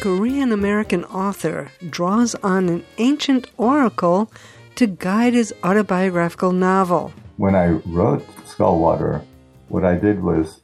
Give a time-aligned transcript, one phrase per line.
[0.00, 4.30] Korean American author draws on an ancient oracle
[4.76, 7.12] to guide his autobiographical novel.
[7.36, 9.24] When I wrote Skullwater,
[9.68, 10.60] what I did was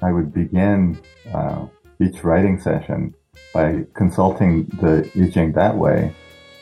[0.00, 0.98] I would begin
[1.34, 1.66] uh,
[2.00, 3.14] each writing session
[3.52, 6.14] by consulting the I Ching that way,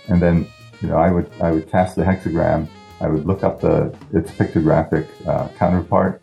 [0.09, 0.47] and then
[0.81, 2.69] you know I would I would cast the hexagram,
[3.01, 6.23] I would look up the its pictographic uh, counterpart,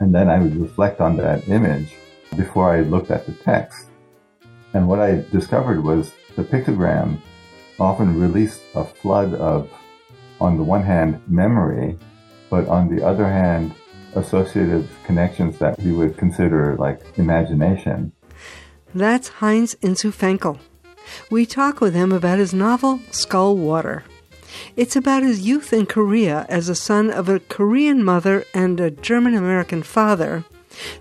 [0.00, 1.94] and then I would reflect on that image
[2.36, 3.86] before I looked at the text.
[4.76, 7.16] And what I discovered was the pictogram
[7.80, 9.70] often released a flood of,
[10.38, 11.98] on the one hand, memory,
[12.50, 13.74] but on the other hand,
[14.14, 18.12] associative connections that we would consider like imagination.
[18.94, 20.58] That's Heinz Insu Fenkl.
[21.30, 24.04] We talk with him about his novel Skull Water.
[24.76, 28.90] It's about his youth in Korea as a son of a Korean mother and a
[28.90, 30.44] German American father,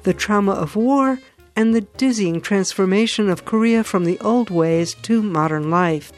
[0.03, 1.19] the trauma of war,
[1.55, 6.11] and the dizzying transformation of Korea from the old ways to modern life.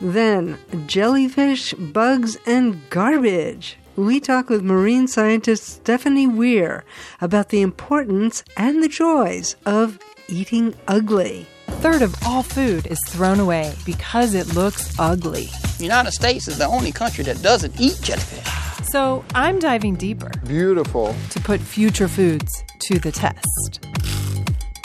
[0.00, 3.76] Then, jellyfish, bugs, and garbage.
[3.94, 6.84] We talk with marine scientist Stephanie Wear
[7.20, 11.46] about the importance and the joys of eating ugly.
[11.68, 15.48] A third of all food is thrown away because it looks ugly.
[15.76, 18.50] The United States is the only country that doesn't eat jellyfish.
[18.90, 20.30] So I'm diving deeper.
[20.46, 21.14] Beautiful.
[21.30, 23.91] To put future foods to the test.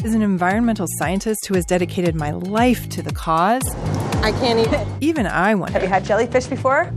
[0.04, 3.64] As an environmental scientist who has dedicated my life to the cause,
[4.24, 4.88] I can't eat it.
[5.02, 5.74] Even I wonder.
[5.74, 6.92] Have you had jellyfish before?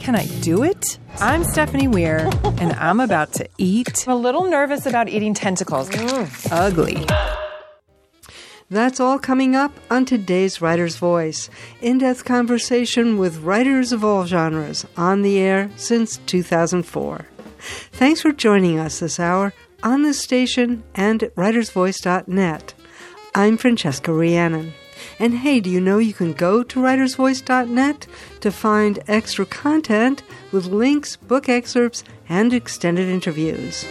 [0.00, 0.98] Can I do it?
[1.20, 4.08] I'm Stephanie Wear, and I'm about to eat.
[4.08, 5.90] I'm a little nervous about eating tentacles.
[5.90, 6.48] Mm.
[6.50, 7.04] Ugly.
[8.70, 11.50] That's all coming up on today's Writer's Voice.
[11.82, 17.26] In depth conversation with writers of all genres on the air since 2004.
[17.58, 22.74] Thanks for joining us this hour on this station and at writersvoice.net.
[23.34, 24.72] I'm Francesca Rheannon.
[25.18, 28.06] And hey, do you know you can go to writersvoice.net
[28.40, 30.22] to find extra content
[30.52, 33.84] with links, book excerpts, and extended interviews.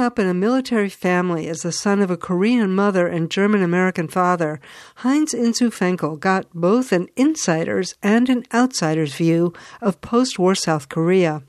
[0.00, 4.08] Up in a military family as the son of a Korean mother and German American
[4.08, 4.58] father,
[4.96, 9.52] Heinz Insu Fenkl got both an insider's and an outsider's view
[9.82, 11.42] of post war South Korea.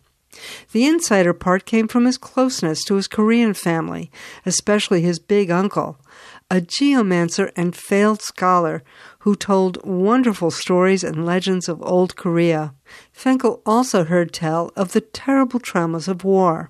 [0.73, 4.12] The insider part came from his closeness to his Korean family,
[4.45, 5.97] especially his big uncle,
[6.50, 8.83] a geomancer and failed scholar
[9.19, 12.73] who told wonderful stories and legends of old Korea.
[13.18, 16.69] Fenkl also heard tell of the terrible traumas of war.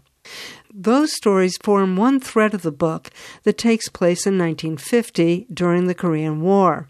[0.73, 3.09] Those stories form one thread of the book
[3.43, 6.87] that takes place in 1950 during the Korean War.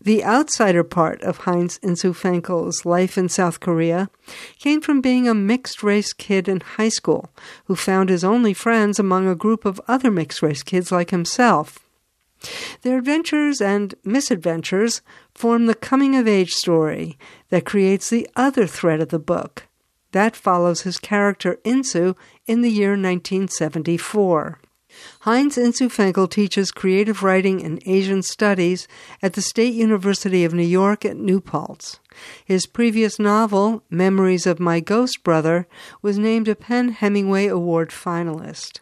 [0.00, 4.10] The outsider part of Heinz Insu Fenkl's life in South Korea
[4.58, 7.30] came from being a mixed race kid in high school
[7.66, 11.78] who found his only friends among a group of other mixed race kids like himself.
[12.82, 15.02] Their adventures and misadventures
[15.34, 17.16] form the coming of age story
[17.50, 19.68] that creates the other thread of the book
[20.12, 24.58] that follows his character Insu in the year 1974.
[25.20, 28.86] Heinz Insu Fenkl teaches creative writing and Asian studies
[29.22, 31.98] at the State University of New York at New Paltz.
[32.44, 35.66] His previous novel, Memories of My Ghost Brother,
[36.02, 38.80] was named a PEN Hemingway Award finalist.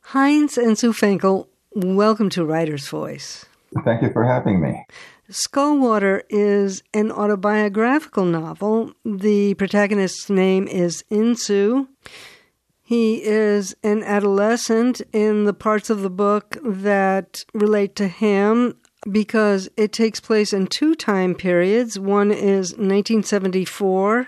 [0.00, 3.44] Heinz Insu Fenkl, welcome to Writer's Voice.
[3.84, 4.84] Thank you for having me.
[5.30, 8.92] Skullwater is an autobiographical novel.
[9.04, 11.86] The protagonist's name is Insu.
[12.82, 18.76] He is an adolescent in the parts of the book that relate to him
[19.08, 21.96] because it takes place in two time periods.
[21.96, 24.26] One is 1974,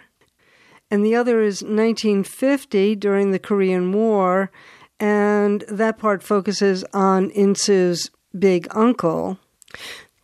[0.89, 4.53] and the other is 1950 during the Korean War.
[5.01, 8.09] And that part focuses on Insu's
[8.39, 9.41] big uncle.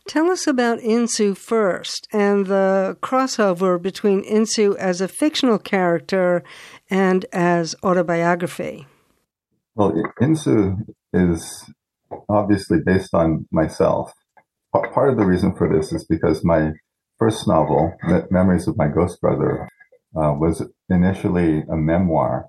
[0.09, 6.43] Tell us about Insu first and the crossover between Insu as a fictional character
[6.89, 8.87] and as autobiography.
[9.75, 10.77] Well, Insu
[11.13, 11.63] is
[12.27, 14.11] obviously based on myself.
[14.73, 16.71] Part of the reason for this is because my
[17.19, 17.93] first novel,
[18.31, 19.69] Memories of My Ghost Brother,
[20.15, 22.47] uh, was initially a memoir,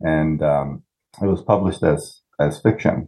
[0.00, 0.82] and um,
[1.22, 3.06] it was published as as fiction.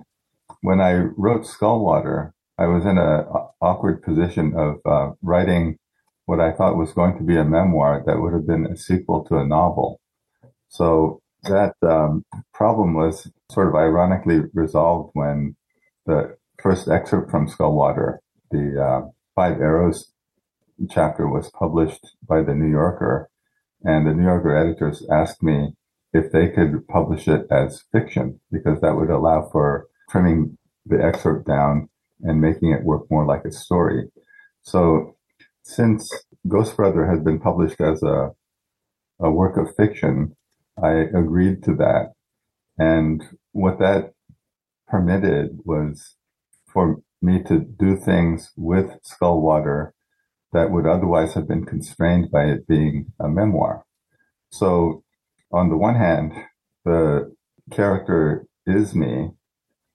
[0.61, 3.25] When I wrote Skullwater, I was in an
[3.61, 5.79] awkward position of uh, writing
[6.25, 9.25] what I thought was going to be a memoir that would have been a sequel
[9.25, 10.00] to a novel.
[10.69, 15.56] So that um, problem was sort of ironically resolved when
[16.06, 18.19] the first excerpt from Skullwater,
[18.50, 20.12] the uh, Five Arrows
[20.91, 23.29] chapter, was published by the New Yorker.
[23.85, 25.75] And the New Yorker editors asked me
[26.12, 30.56] if they could publish it as fiction, because that would allow for trimming
[30.87, 31.88] the excerpt down
[32.23, 34.11] and making it work more like a story.
[34.63, 35.17] So
[35.63, 36.11] since
[36.49, 38.31] Ghost Brother has been published as a,
[39.21, 40.37] a work of fiction,
[40.83, 42.13] I agreed to that.
[42.79, 43.23] And
[43.53, 44.13] what that
[44.87, 46.17] permitted was
[46.67, 49.93] for me to do things with Skullwater
[50.53, 53.85] that would otherwise have been constrained by it being a memoir.
[54.51, 55.03] So
[55.53, 56.33] on the one hand,
[56.85, 57.35] the
[57.71, 59.31] character is me,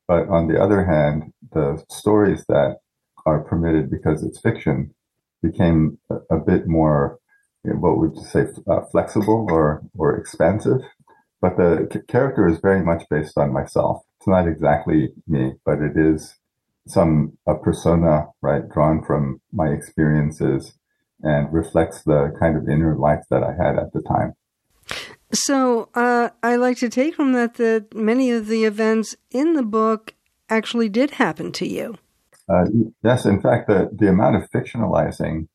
[0.07, 2.77] but on the other hand, the stories that
[3.25, 4.93] are permitted because it's fiction
[5.41, 7.19] became a, a bit more,
[7.63, 10.81] you know, what would you say, uh, flexible or, or expansive.
[11.41, 14.03] But the c- character is very much based on myself.
[14.19, 16.35] It's not exactly me, but it is
[16.87, 20.73] some a persona, right, drawn from my experiences
[21.21, 24.33] and reflects the kind of inner life that I had at the time.
[25.33, 29.63] So uh, I like to take from that that many of the events in the
[29.63, 30.13] book
[30.49, 31.97] actually did happen to you.
[32.49, 32.65] Uh,
[33.03, 35.47] yes, in fact, the, the amount of fictionalizing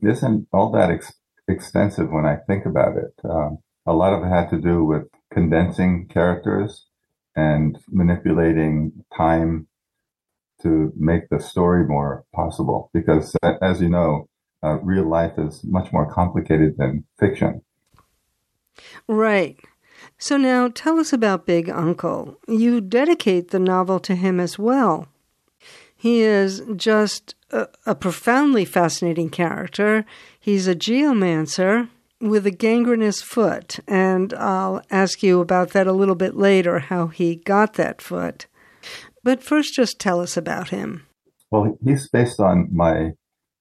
[0.00, 1.12] isn't all that ex-
[1.46, 3.14] extensive when I think about it.
[3.24, 6.86] Um, a lot of it had to do with condensing characters
[7.36, 9.68] and manipulating time
[10.62, 12.90] to make the story more possible.
[12.92, 14.28] Because, as you know,
[14.64, 17.62] uh, real life is much more complicated than fiction.
[19.08, 19.58] Right.
[20.18, 22.38] So now tell us about Big Uncle.
[22.46, 25.08] You dedicate the novel to him as well.
[25.96, 30.04] He is just a, a profoundly fascinating character.
[30.38, 31.88] He's a geomancer
[32.20, 37.08] with a gangrenous foot, and I'll ask you about that a little bit later, how
[37.08, 38.46] he got that foot.
[39.24, 41.06] But first, just tell us about him.
[41.50, 43.12] Well, he's based on my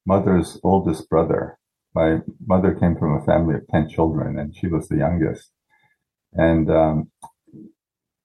[0.05, 1.57] mother's oldest brother.
[1.93, 5.51] My mother came from a family of 10 children, and she was the youngest.
[6.33, 7.11] And um,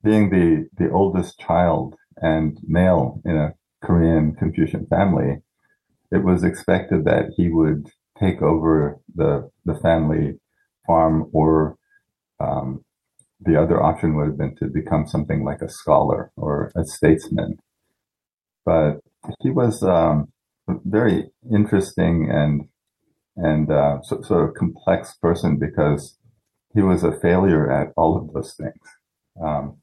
[0.02, 3.54] being the, the oldest child and male in a
[3.84, 5.42] Korean Confucian family,
[6.12, 10.38] it was expected that he would take over the, the family
[10.86, 11.76] farm or
[12.38, 12.84] um,
[13.40, 17.58] the other option would have been to become something like a scholar or a statesman.
[18.64, 19.00] But
[19.40, 20.32] he was um,
[20.68, 22.68] very interesting and
[23.36, 26.16] and uh, so, sort of complex person because
[26.74, 28.86] he was a failure at all of those things.
[29.42, 29.78] Um,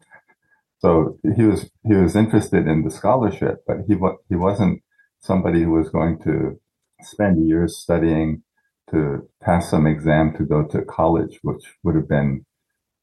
[0.79, 3.95] so he was he was interested in the scholarship, but he
[4.29, 4.81] he wasn't
[5.21, 6.59] somebody who was going to
[7.01, 8.43] spend years studying
[8.91, 12.45] to pass some exam to go to college, which would have been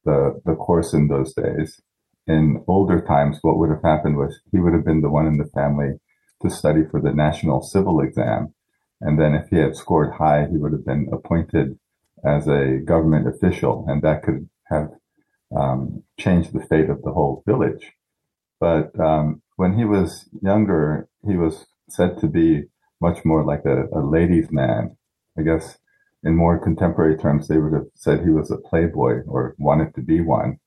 [0.05, 1.81] the, the course in those days.
[2.27, 5.37] In older times, what would have happened was he would have been the one in
[5.37, 5.93] the family
[6.41, 8.53] to study for the national civil exam.
[9.01, 11.77] And then if he had scored high, he would have been appointed
[12.23, 14.89] as a government official, and that could have
[15.55, 17.93] um, changed the fate of the whole village.
[18.59, 22.65] But um, when he was younger, he was said to be
[23.01, 24.95] much more like a, a ladies' man.
[25.37, 25.79] I guess
[26.23, 30.01] in more contemporary terms, they would have said he was a playboy or wanted to
[30.01, 30.59] be one.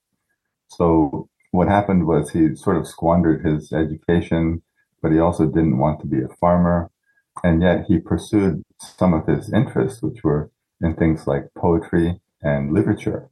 [0.68, 4.62] So what happened was he sort of squandered his education,
[5.00, 6.90] but he also didn't want to be a farmer.
[7.42, 10.50] And yet he pursued some of his interests, which were
[10.80, 13.28] in things like poetry and literature.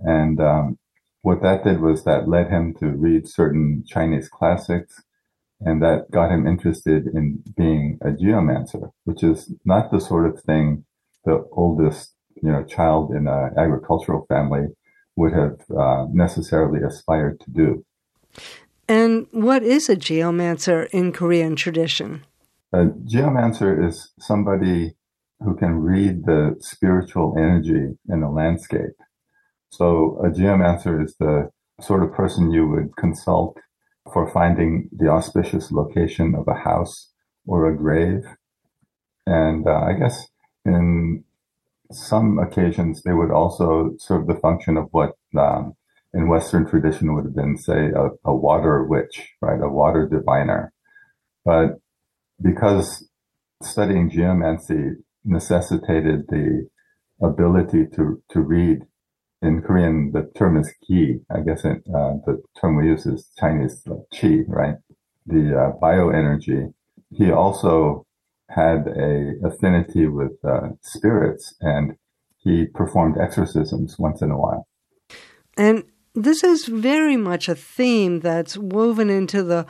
[0.00, 0.78] And um,
[1.22, 5.02] what that did was that led him to read certain Chinese classics,
[5.60, 10.42] and that got him interested in being a geomancer, which is not the sort of
[10.42, 10.84] thing
[11.24, 14.66] the oldest, you know, child in an agricultural family
[15.16, 17.84] would have uh, necessarily aspired to do.
[18.88, 22.24] And what is a geomancer in Korean tradition?
[22.74, 24.96] A geomancer is somebody
[25.38, 28.96] who can read the spiritual energy in a landscape.
[29.70, 31.50] So a geomancer is the
[31.80, 33.58] sort of person you would consult
[34.12, 37.12] for finding the auspicious location of a house
[37.46, 38.24] or a grave.
[39.24, 40.26] And uh, I guess
[40.64, 41.22] in
[41.92, 45.76] some occasions, they would also serve the function of what um,
[46.12, 49.62] in Western tradition would have been, say, a, a water witch, right?
[49.62, 50.72] A water diviner.
[51.44, 51.78] But
[52.40, 53.08] because
[53.62, 56.68] studying geomancy necessitated the
[57.22, 58.80] ability to, to read
[59.42, 61.20] in Korean, the term is ki.
[61.30, 61.74] I guess uh,
[62.26, 64.76] the term we use is Chinese like, chi, right?
[65.26, 66.72] The uh, bioenergy
[67.16, 68.06] he also
[68.50, 71.96] had a affinity with uh, spirits and
[72.38, 74.66] he performed exorcisms once in a while.
[75.56, 79.66] And this is very much a theme that's woven into the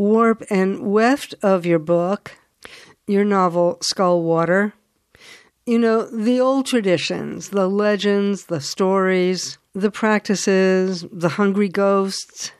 [0.00, 2.38] warp and weft of your book,
[3.06, 4.72] your novel, Skull Water.
[5.66, 12.50] You know, the old traditions, the legends, the stories, the practices, the hungry ghosts.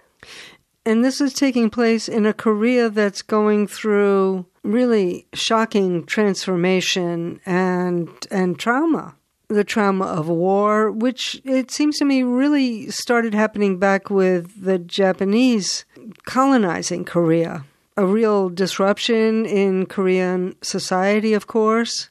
[0.84, 8.10] And this is taking place in a Korea that's going through really shocking transformation and
[8.30, 9.16] and trauma
[9.50, 14.78] the trauma of war, which it seems to me really started happening back with the
[14.78, 15.84] Japanese
[16.24, 17.64] colonizing Korea.
[17.96, 22.10] A real disruption in Korean society, of course.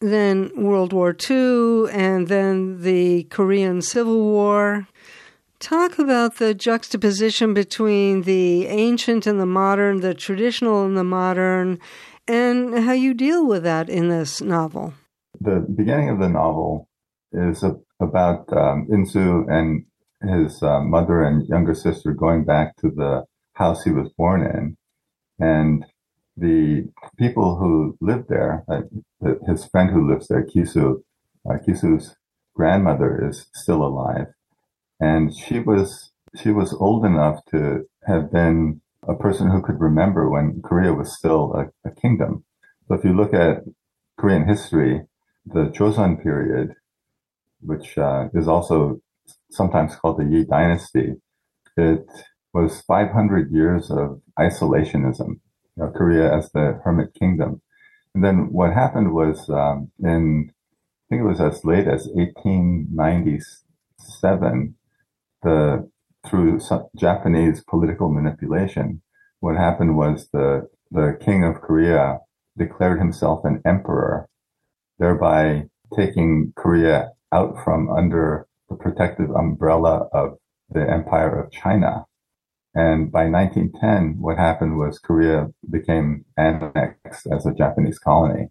[0.00, 4.86] Then World War II, and then the Korean Civil War.
[5.60, 11.80] Talk about the juxtaposition between the ancient and the modern, the traditional and the modern,
[12.28, 14.94] and how you deal with that in this novel
[15.40, 16.88] the beginning of the novel
[17.32, 17.62] is
[18.00, 19.84] about um, Insu and
[20.22, 24.76] his uh, mother and younger sister going back to the house he was born in.
[25.38, 25.84] And
[26.36, 28.82] the people who live there, uh,
[29.46, 31.02] his friend who lives there, Kisu,
[31.48, 32.16] uh, Kisu's
[32.54, 34.26] grandmother is still alive.
[35.00, 40.28] And she was, she was old enough to have been a person who could remember
[40.28, 42.44] when Korea was still a, a kingdom.
[42.86, 43.62] So if you look at
[44.16, 45.02] Korean history,
[45.46, 46.74] the Joseon period,
[47.60, 49.00] which uh, is also
[49.50, 51.14] sometimes called the Yi Dynasty,
[51.76, 52.06] it
[52.52, 55.40] was 500 years of isolationism, you
[55.76, 57.62] know, Korea as the hermit kingdom.
[58.14, 60.52] And then what happened was um, in, I
[61.08, 64.74] think it was as late as 1897,
[65.42, 65.88] the
[66.26, 66.60] through
[66.96, 69.02] Japanese political manipulation,
[69.40, 72.18] what happened was the the king of Korea
[72.56, 74.28] declared himself an emperor
[74.98, 80.38] thereby taking Korea out from under the protective umbrella of
[80.70, 82.04] the Empire of China.
[82.74, 88.48] And by 1910, what happened was Korea became annexed as a Japanese colony.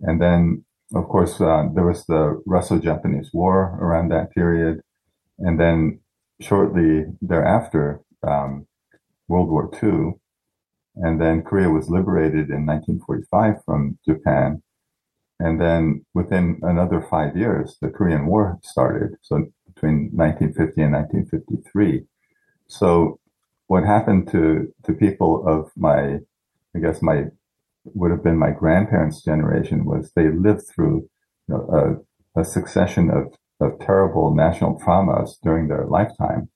[0.00, 4.80] And then, of course, uh, there was the Russo-Japanese War around that period.
[5.38, 6.00] And then
[6.40, 8.66] shortly thereafter, um,
[9.28, 10.14] World War II.
[10.96, 14.62] And then Korea was liberated in 1945 from Japan.
[15.40, 19.16] And then within another five years, the Korean War started.
[19.22, 22.04] So between 1950 and 1953.
[22.68, 23.18] So
[23.66, 26.18] what happened to, to people of my,
[26.76, 27.24] I guess my,
[27.84, 31.08] would have been my grandparents' generation was they lived through
[31.48, 32.02] you know,
[32.36, 36.50] a, a succession of, of terrible national traumas during their lifetime.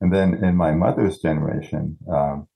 [0.00, 2.48] And then in my mother's generation, um,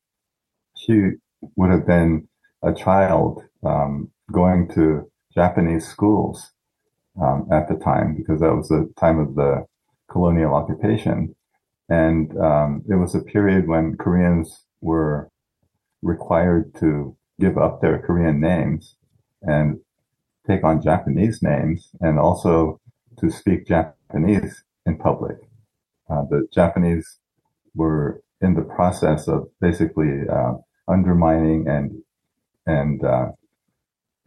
[0.74, 1.10] she
[1.56, 2.28] would have been
[2.62, 6.52] a child um, going to Japanese schools
[7.20, 9.66] um, at the time because that was the time of the
[10.10, 11.34] colonial occupation.
[11.88, 15.30] And um, it was a period when Koreans were
[16.02, 18.96] required to give up their Korean names
[19.42, 19.80] and
[20.46, 22.80] take on Japanese names and also
[23.20, 25.36] to speak Japanese in public.
[26.10, 27.18] Uh, the Japanese
[27.74, 30.54] were in the process of basically uh,
[30.88, 32.02] undermining and
[32.66, 33.28] and uh,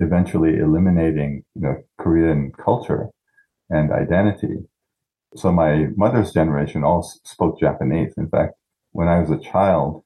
[0.01, 3.10] eventually eliminating you know, Korean culture
[3.70, 4.65] and identity.
[5.36, 8.13] So my mother's generation all spoke Japanese.
[8.17, 8.53] In fact,
[8.91, 10.03] when I was a child,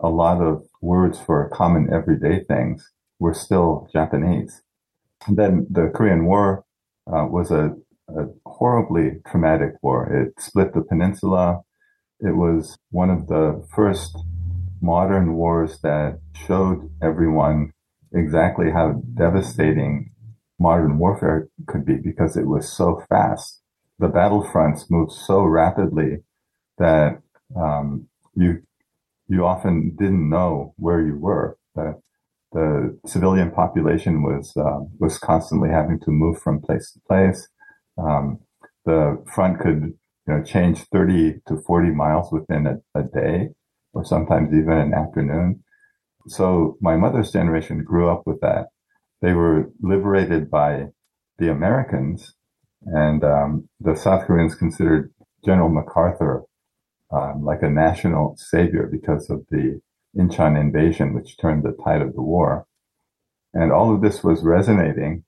[0.00, 4.62] a lot of words for common everyday things were still Japanese.
[5.26, 6.64] And then the Korean War
[7.06, 7.74] uh, was a,
[8.08, 10.12] a horribly traumatic war.
[10.12, 11.62] It split the peninsula.
[12.20, 14.16] It was one of the first
[14.80, 17.72] modern wars that showed everyone
[18.12, 20.12] exactly how devastating
[20.58, 23.62] modern warfare could be because it was so fast.
[23.98, 26.18] The battlefronts moved so rapidly
[26.78, 27.20] that
[27.56, 28.62] um, you
[29.28, 31.58] you often didn't know where you were.
[31.74, 32.00] The,
[32.52, 37.48] the civilian population was uh, was constantly having to move from place to place.
[37.98, 38.40] Um,
[38.84, 39.94] the front could
[40.26, 43.50] you know change 30 to 40 miles within a, a day
[43.92, 45.62] or sometimes even an afternoon.
[46.28, 48.66] So my mother's generation grew up with that.
[49.20, 50.88] They were liberated by
[51.38, 52.34] the Americans,
[52.82, 55.12] and um, the South Koreans considered
[55.44, 56.44] General MacArthur
[57.10, 59.80] um, like a national savior because of the
[60.16, 62.66] Incheon invasion, which turned the tide of the war.
[63.54, 65.24] And all of this was resonating.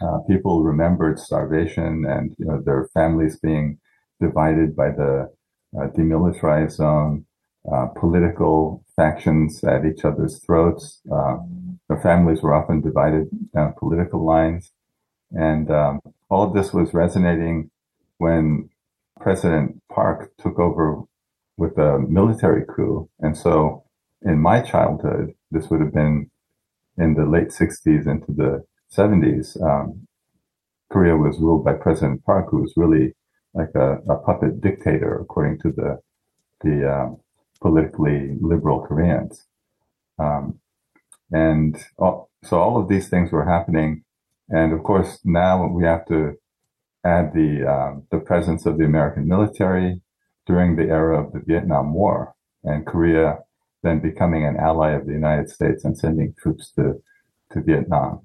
[0.00, 3.78] Uh, people remembered starvation and you know, their families being
[4.20, 5.28] divided by the
[5.76, 7.26] uh, demilitarized zone.
[7.70, 11.00] Uh, political factions at each other's throats.
[11.10, 11.36] Uh,
[11.88, 14.72] their families were often divided down political lines.
[15.30, 17.70] And um, all of this was resonating
[18.18, 18.68] when
[19.20, 21.02] President Park took over
[21.56, 23.08] with a military coup.
[23.20, 23.84] And so
[24.22, 26.30] in my childhood, this would have been
[26.98, 29.60] in the late 60s into the 70s.
[29.62, 30.06] Um,
[30.90, 33.14] Korea was ruled by President Park, who was really
[33.54, 35.98] like a, a puppet dictator, according to the
[36.60, 37.16] the um,
[37.62, 39.46] politically liberal Koreans.
[40.18, 40.58] Um,
[41.30, 44.04] and all, so all of these things were happening.
[44.48, 46.34] And of course, now we have to
[47.04, 50.02] add the, um, the presence of the American military
[50.46, 53.38] during the era of the Vietnam War and Korea
[53.82, 57.02] then becoming an ally of the United States and sending troops to,
[57.52, 58.20] to Vietnam.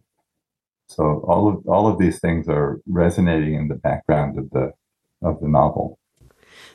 [0.87, 4.71] So all of, all of these things are resonating in the background of the,
[5.21, 5.99] of the novel.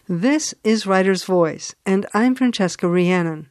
[0.09, 3.49] This is Writer's Voice, and I'm Francesca Rheannon.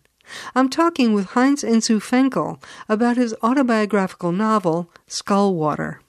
[0.54, 6.00] I'm talking with Heinz Insu Fenkl about his autobiographical novel, Skullwater.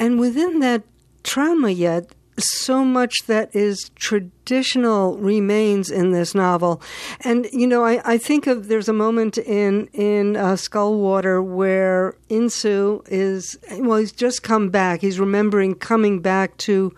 [0.00, 0.82] And within that
[1.22, 6.82] trauma yet, so much that is traditional remains in this novel.
[7.20, 12.16] And, you know, I, I think of there's a moment in, in uh, Skullwater where
[12.28, 15.02] Insu is, well, he's just come back.
[15.02, 16.92] He's remembering coming back to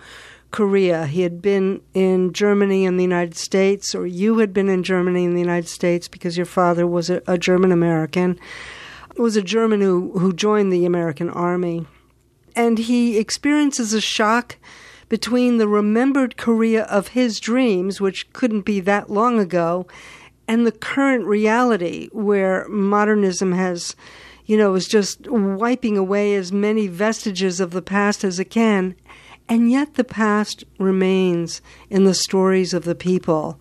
[0.52, 1.06] Korea.
[1.06, 5.25] He had been in Germany and the United States, or you had been in Germany
[5.25, 8.38] and the United States because your father was a, a German American,
[9.16, 11.87] was a German who, who joined the American Army.
[12.54, 14.59] And he experiences a shock
[15.09, 19.87] between the remembered Korea of his dreams, which couldn't be that long ago,
[20.47, 23.97] and the current reality where modernism has,
[24.44, 28.94] you know, is just wiping away as many vestiges of the past as it can
[29.49, 33.61] and yet the past remains in the stories of the people.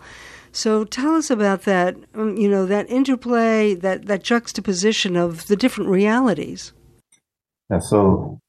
[0.51, 5.55] So tell us about that, um, you know, that interplay, that, that juxtaposition of the
[5.55, 6.73] different realities.
[7.69, 8.41] Yeah, so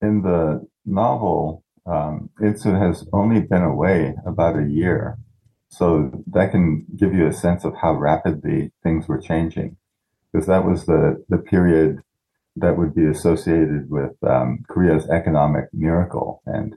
[0.00, 5.18] in the novel, um, has only been away about a year.
[5.68, 9.76] So that can give you a sense of how rapidly things were changing.
[10.32, 12.00] Because that was the, the period
[12.56, 16.42] that would be associated with um, Korea's economic miracle.
[16.46, 16.74] And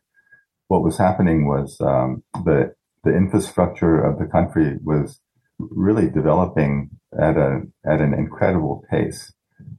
[0.67, 5.19] what was happening was um, the the infrastructure of the country was
[5.59, 9.33] really developing at a at an incredible pace.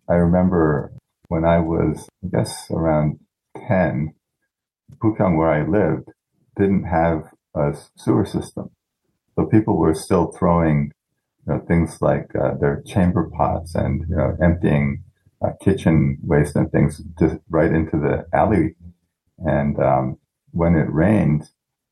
[0.09, 0.93] I remember
[1.29, 3.19] when I was, I guess, around
[3.57, 4.15] ten,
[4.99, 6.11] Pupyeong, where I lived,
[6.57, 8.71] didn't have a sewer system,
[9.35, 10.93] so people were still throwing
[11.47, 15.05] you know, things like uh, their chamber pots and you know, emptying
[15.45, 18.77] uh, kitchen waste and things just right into the alley.
[19.39, 20.19] And um,
[20.53, 21.49] when it rained,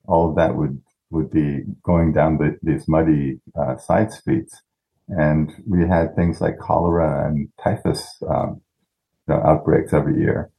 [0.07, 4.63] all of that would would be going down the, these muddy uh, side streets,
[5.09, 8.63] and we had things like cholera and typhus um,
[9.29, 10.51] you know, outbreaks every year.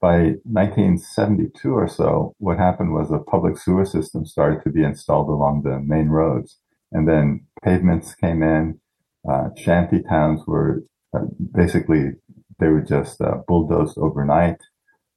[0.00, 5.28] By 1972 or so, what happened was a public sewer system started to be installed
[5.28, 6.58] along the main roads,
[6.90, 8.80] and then pavements came in.
[9.28, 10.82] Uh, shanty towns were
[11.54, 12.12] basically
[12.58, 14.60] they were just uh, bulldozed overnight.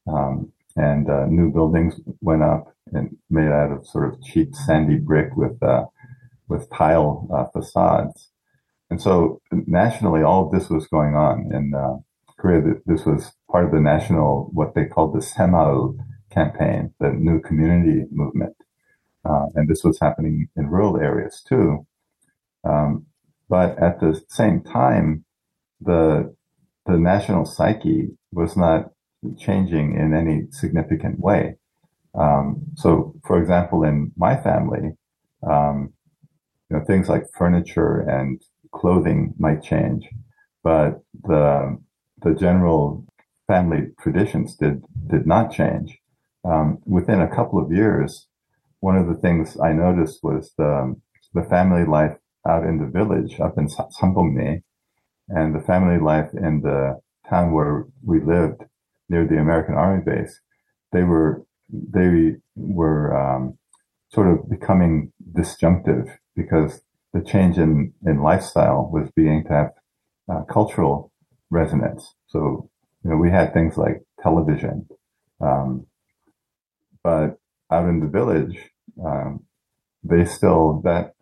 [0.08, 4.95] Um, and uh, new buildings went up and made out of sort of cheap sandy
[4.95, 5.86] brick with uh,
[6.47, 8.30] with tile uh, facades.
[8.89, 11.97] And so nationally, all of this was going on in uh,
[12.38, 12.75] Korea.
[12.86, 15.97] This was part of the national what they called the Saemaul
[16.30, 18.56] campaign, the new community movement,
[19.25, 21.86] uh, and this was happening in rural areas too.
[22.63, 23.06] Um,
[23.49, 25.25] but at the same time,
[25.82, 26.36] the
[26.86, 28.91] the national psyche was not
[29.38, 31.56] changing in any significant way.
[32.13, 34.98] Um, so, for example, in my family,
[35.48, 35.94] um,
[36.70, 38.41] you know, things like furniture and
[38.74, 40.08] clothing might change,
[40.63, 41.78] but the
[42.22, 43.06] the general
[43.48, 45.98] family traditions did did not change.
[46.44, 48.28] Um, within a couple of years,
[48.80, 50.96] one of the things I noticed was the
[51.34, 52.17] the family life
[52.48, 54.63] out in the village up in Sambongni,
[55.36, 58.63] and the family life in the town where we lived
[59.10, 60.39] near the American Army base,
[60.91, 63.58] they were they were um,
[64.10, 66.82] sort of becoming disjunctive because
[67.13, 69.70] the change in, in lifestyle was beginning to have
[70.30, 71.12] uh, cultural
[71.50, 72.15] resonance.
[72.28, 72.70] So,
[73.04, 74.88] you know, we had things like television,
[75.39, 75.88] um,
[77.04, 77.38] but
[77.72, 78.58] out in the village,
[79.04, 79.46] um,
[80.04, 81.13] they still that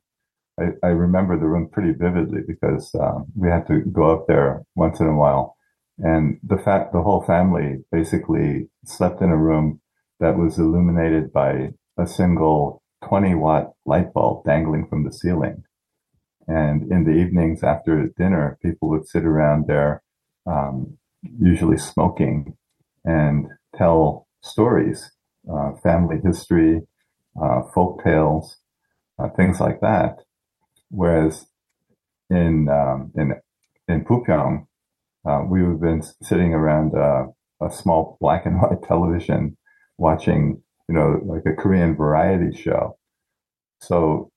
[0.59, 4.63] I, I, remember the room pretty vividly because um, we had to go up there
[4.75, 5.55] once in a while
[5.99, 9.81] and the fact the whole family basically slept in a room
[10.19, 15.63] that was illuminated by a single 20 watt light bulb dangling from the ceiling.
[16.47, 20.01] And in the evenings after dinner, people would sit around there,
[20.45, 22.57] um, usually smoking,
[23.03, 25.11] and tell stories,
[25.51, 26.81] uh, family history,
[27.41, 28.57] uh, folk tales,
[29.19, 30.19] uh, things like that.
[30.89, 31.45] Whereas
[32.29, 33.33] in um, in
[33.87, 34.65] in Pupyeong,
[35.27, 37.27] uh, we would have been sitting around uh,
[37.61, 39.57] a small black and white television,
[39.97, 42.97] watching you know like a Korean variety show.
[43.81, 44.31] So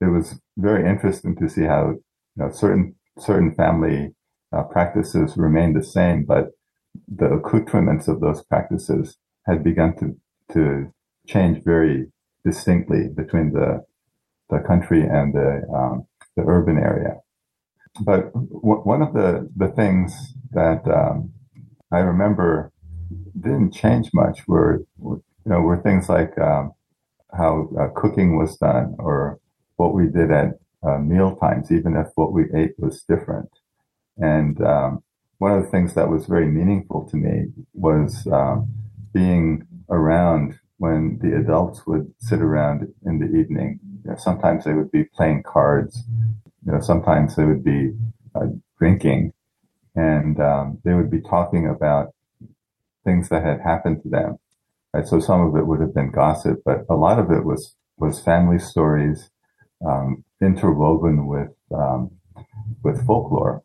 [0.00, 2.02] it was very interesting to see how you
[2.36, 4.14] know certain certain family
[4.52, 6.48] uh, practices remained the same, but
[7.08, 10.16] the accoutrements of those practices had begun to
[10.54, 10.92] to
[11.26, 12.06] change very
[12.44, 13.84] distinctly between the
[14.50, 17.16] the country and the um, the urban area.
[18.00, 20.14] But w- one of the the things
[20.52, 21.32] that um,
[21.92, 22.72] I remember
[23.38, 26.72] didn't change much were you know were things like um,
[27.36, 29.38] how uh, cooking was done or
[29.76, 30.52] what we did at
[30.86, 33.48] uh, meal times, even if what we ate was different.
[34.18, 35.02] And um,
[35.38, 38.72] one of the things that was very meaningful to me was um,
[39.12, 43.78] being around when the adults would sit around in the evening.
[44.04, 46.02] You know, sometimes they would be playing cards.
[46.66, 47.92] You know, sometimes they would be
[48.34, 48.46] uh,
[48.80, 49.32] drinking,
[49.94, 52.08] and um, they would be talking about
[53.04, 54.38] things that had happened to them.
[54.92, 55.06] Right?
[55.06, 58.18] So some of it would have been gossip, but a lot of it was was
[58.18, 59.30] family stories
[59.86, 62.10] um, interwoven with um,
[62.82, 63.62] with folklore.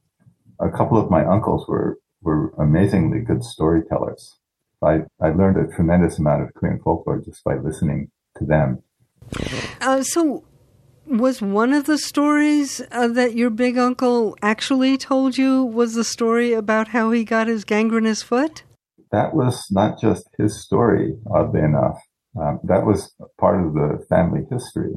[0.60, 4.38] A couple of my uncles were were amazingly good storytellers.
[4.84, 8.84] I, I learned a tremendous amount of Korean folklore just by listening to them.
[9.82, 10.44] Uh, so,
[11.06, 16.04] was one of the stories uh, that your big uncle actually told you was the
[16.04, 18.64] story about how he got his gangrenous foot?
[19.12, 21.98] That was not just his story, oddly enough.
[22.40, 24.94] Um, that was part of the family history.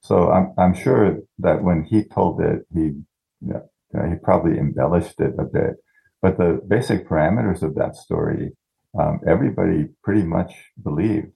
[0.00, 3.04] So I'm, I'm sure that when he told it, he, you
[3.40, 5.76] know, he probably embellished it a bit.
[6.20, 8.52] But the basic parameters of that story
[8.98, 10.52] um, everybody pretty much
[10.82, 11.32] believed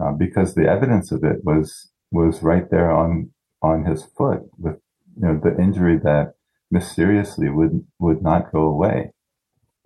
[0.00, 3.30] uh, because the evidence of it was was right there on
[3.62, 4.76] on his foot with
[5.16, 6.34] you know the injury that
[6.70, 9.12] mysteriously would would not go away.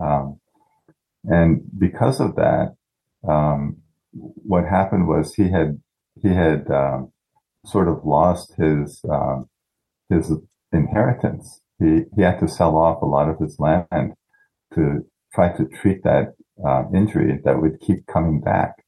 [0.00, 0.40] Um,
[1.24, 2.76] and because of that
[3.28, 3.78] um,
[4.12, 5.80] what happened was he had
[6.22, 7.12] he had um,
[7.64, 9.48] sort of lost his um,
[10.08, 10.32] his
[10.72, 11.60] inheritance.
[11.78, 14.14] He he had to sell off a lot of his land
[14.74, 16.34] to try to treat that
[16.66, 18.84] uh, injury that would keep coming back.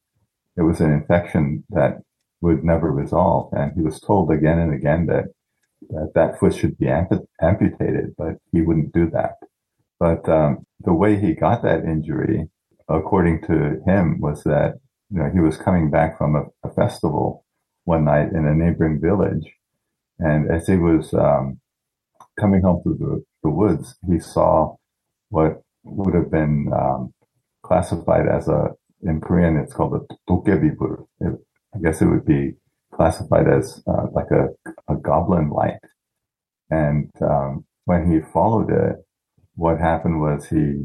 [0.56, 1.98] It was an infection that
[2.40, 3.52] would never resolve.
[3.52, 5.26] And he was told again and again that
[5.88, 9.36] that, that foot should be amp- amputated, but he wouldn't do that.
[9.98, 12.48] But um, the way he got that injury,
[12.88, 14.74] according to him, was that
[15.10, 17.44] you know he was coming back from a, a festival
[17.84, 19.52] one night in a neighboring village,
[20.18, 21.60] and as he was um,
[22.38, 24.76] coming home through the, the woods, he saw
[25.28, 27.12] what would have been um,
[27.70, 28.70] classified as a,
[29.02, 31.04] in Korean, it's called a dokebibur.
[31.22, 32.54] I guess it would be
[32.92, 34.48] classified as uh, like a,
[34.92, 35.78] a goblin light.
[36.68, 38.96] And um, when he followed it,
[39.54, 40.84] what happened was he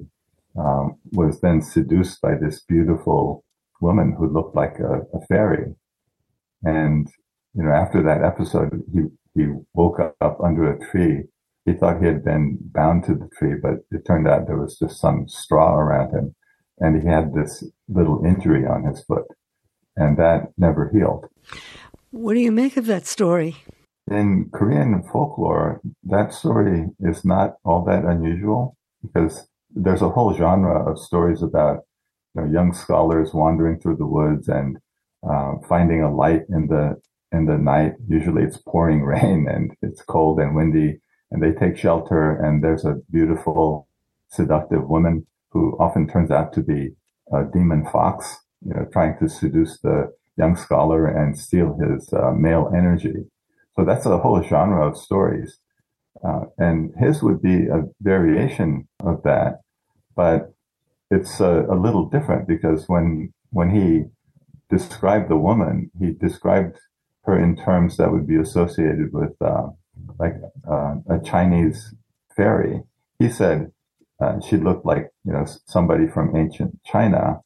[0.57, 3.43] um, was then seduced by this beautiful
[3.81, 5.73] woman who looked like a, a, fairy.
[6.63, 7.07] And,
[7.55, 9.01] you know, after that episode, he,
[9.33, 11.23] he woke up under a tree.
[11.65, 14.77] He thought he had been bound to the tree, but it turned out there was
[14.77, 16.35] just some straw around him
[16.79, 19.25] and he had this little injury on his foot,
[19.95, 21.25] and that never healed.
[22.11, 23.57] What do you make of that story?
[24.09, 30.89] In Korean folklore, that story is not all that unusual because there's a whole genre
[30.89, 31.79] of stories about
[32.35, 34.77] you know, young scholars wandering through the woods and
[35.27, 37.93] uh, finding a light in the in the night.
[38.07, 40.99] Usually, it's pouring rain and it's cold and windy,
[41.31, 42.35] and they take shelter.
[42.35, 43.87] And there's a beautiful,
[44.29, 46.89] seductive woman who often turns out to be
[47.31, 52.31] a demon fox, you know, trying to seduce the young scholar and steal his uh,
[52.31, 53.23] male energy.
[53.77, 55.57] So that's a whole genre of stories.
[56.21, 59.61] Uh, and his would be a variation of that,
[60.13, 60.53] but
[61.09, 64.03] it's a, a, little different because when when he
[64.69, 66.77] described the woman, he described
[67.23, 69.67] her in terms that would be associated with uh,
[70.19, 70.35] like
[70.69, 71.93] uh, a Chinese
[72.35, 72.81] fairy.
[73.19, 73.71] He said
[74.21, 77.41] uh, she looked like you know somebody from ancient China.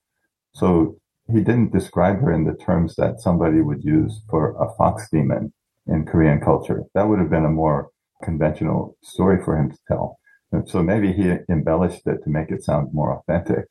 [0.54, 0.98] So
[1.32, 5.54] he didn't describe her in the terms that somebody would use for a fox demon
[5.88, 6.84] in Korean culture.
[6.94, 7.90] That would have been a more
[8.24, 10.20] conventional story for him to tell.
[10.52, 13.66] And so maybe he embellished it to make it sound more authentic.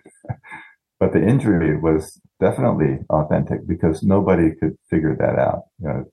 [1.01, 5.63] but the injury was definitely authentic because nobody could figure that out.
[5.81, 6.05] You know,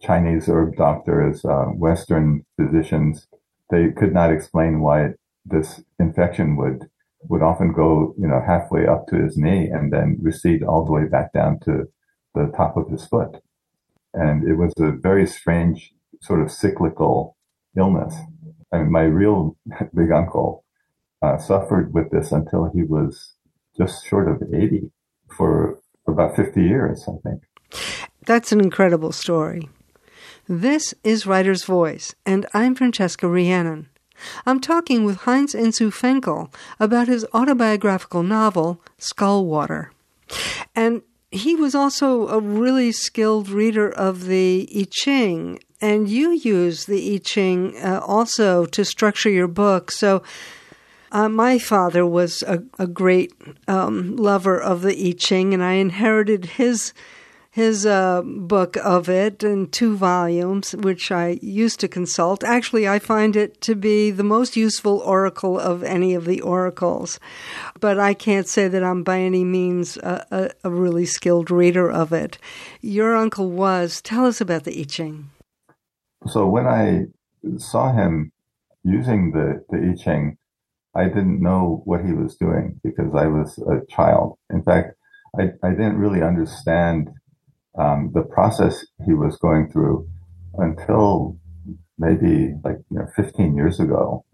[0.00, 3.26] Chinese herb doctors, uh, Western physicians,
[3.70, 5.10] they could not explain why
[5.46, 6.88] this infection would
[7.28, 10.92] would often go, you know, halfway up to his knee and then recede all the
[10.92, 11.84] way back down to
[12.34, 13.42] the top of his foot.
[14.14, 17.36] And it was a very strange sort of cyclical
[17.76, 18.14] illness.
[18.72, 19.56] I mean, my real
[19.94, 20.64] big uncle
[21.22, 23.34] uh, suffered with this until he was
[23.76, 24.90] just short of 80
[25.36, 27.42] for about 50 years, I think.
[28.24, 29.68] That's an incredible story.
[30.48, 33.88] This is Writer's Voice, and I'm Francesca Rheannon.
[34.44, 39.88] I'm talking with Heinz Insu Fenkl about his autobiographical novel, Skullwater.
[40.74, 46.86] And he was also a really skilled reader of the I Ching, and you use
[46.86, 49.90] the I Ching uh, also to structure your book.
[49.90, 50.22] So,
[51.12, 53.32] uh, my father was a, a great
[53.68, 56.92] um, lover of the I Ching, and I inherited his
[57.56, 62.44] his uh, book of it in two volumes, which I used to consult.
[62.44, 67.18] Actually, I find it to be the most useful oracle of any of the oracles,
[67.80, 71.90] but I can't say that I'm by any means a, a, a really skilled reader
[71.90, 72.36] of it.
[72.82, 74.02] Your uncle was.
[74.02, 75.30] Tell us about the I Ching.
[76.26, 77.06] So when I
[77.56, 78.32] saw him
[78.84, 80.36] using the, the I Ching,
[80.94, 84.36] I didn't know what he was doing because I was a child.
[84.50, 84.92] In fact,
[85.40, 87.08] I, I didn't really understand
[87.78, 90.08] um, the process he was going through
[90.54, 91.36] until
[91.98, 94.24] maybe like you know 15 years ago,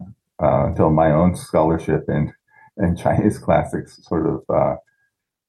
[0.41, 2.33] uh, until my own scholarship in
[2.77, 4.75] in Chinese classics sort of uh,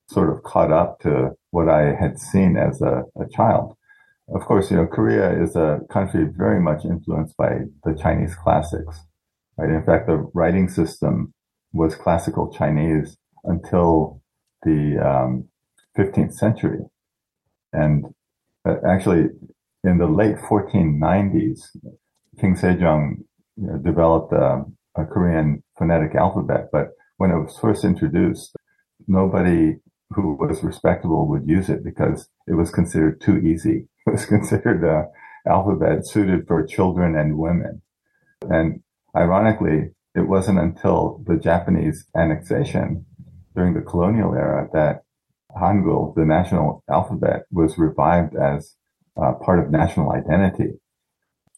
[0.08, 3.76] sort of caught up to what I had seen as a, a child.
[4.34, 9.00] Of course, you know Korea is a country very much influenced by the Chinese classics.
[9.56, 9.70] Right?
[9.70, 11.32] In fact, the writing system
[11.72, 14.20] was classical Chinese until
[14.62, 15.48] the um,
[15.98, 16.80] 15th century.
[17.74, 18.06] And
[18.66, 19.26] uh, actually,
[19.82, 21.60] in the late 1490s,
[22.40, 23.16] King Sejong
[23.56, 24.64] you know, developed a,
[24.96, 26.68] a, Korean phonetic alphabet.
[26.72, 28.56] But when it was first introduced,
[29.06, 29.76] nobody
[30.10, 33.88] who was respectable would use it because it was considered too easy.
[34.06, 35.06] It was considered an
[35.50, 37.80] alphabet suited for children and women.
[38.50, 38.82] And
[39.16, 43.06] ironically, it wasn't until the Japanese annexation
[43.56, 45.03] during the colonial era that
[45.60, 48.74] Hangul, the national alphabet, was revived as
[49.20, 50.72] uh, part of national identity.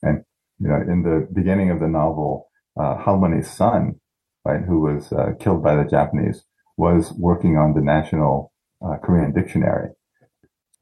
[0.03, 0.25] And,
[0.59, 4.01] you know, in the beginning of the novel, uh, Halmoni's son,
[4.45, 6.45] right, who was uh, killed by the Japanese,
[6.77, 8.53] was working on the national
[8.85, 9.91] uh, Korean dictionary.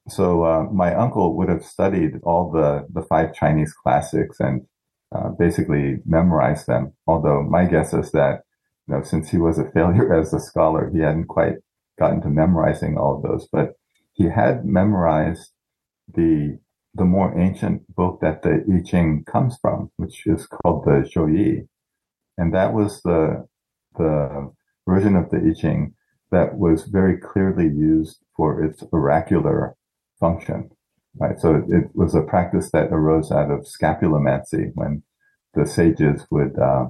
[0.08, 4.66] So uh, my uncle would have studied all the, the five Chinese classics and
[5.14, 6.92] uh, basically memorized them.
[7.06, 8.40] Although my guess is that,
[8.86, 11.54] you know, since he was a failure as a scholar, he hadn't quite
[11.98, 13.74] gotten to memorizing all of those, but
[14.12, 15.50] he had memorized
[16.12, 16.58] the
[16.96, 21.66] the more ancient book that the I Ching comes from, which is called the Zhou
[22.36, 23.46] and that was the
[23.96, 24.52] the
[24.86, 25.94] version of the I Ching
[26.30, 29.76] that was very clearly used for its oracular
[30.18, 30.70] function.
[31.16, 35.04] Right, so it, was a practice that arose out of scapulomancy when
[35.54, 36.86] the sages would uh,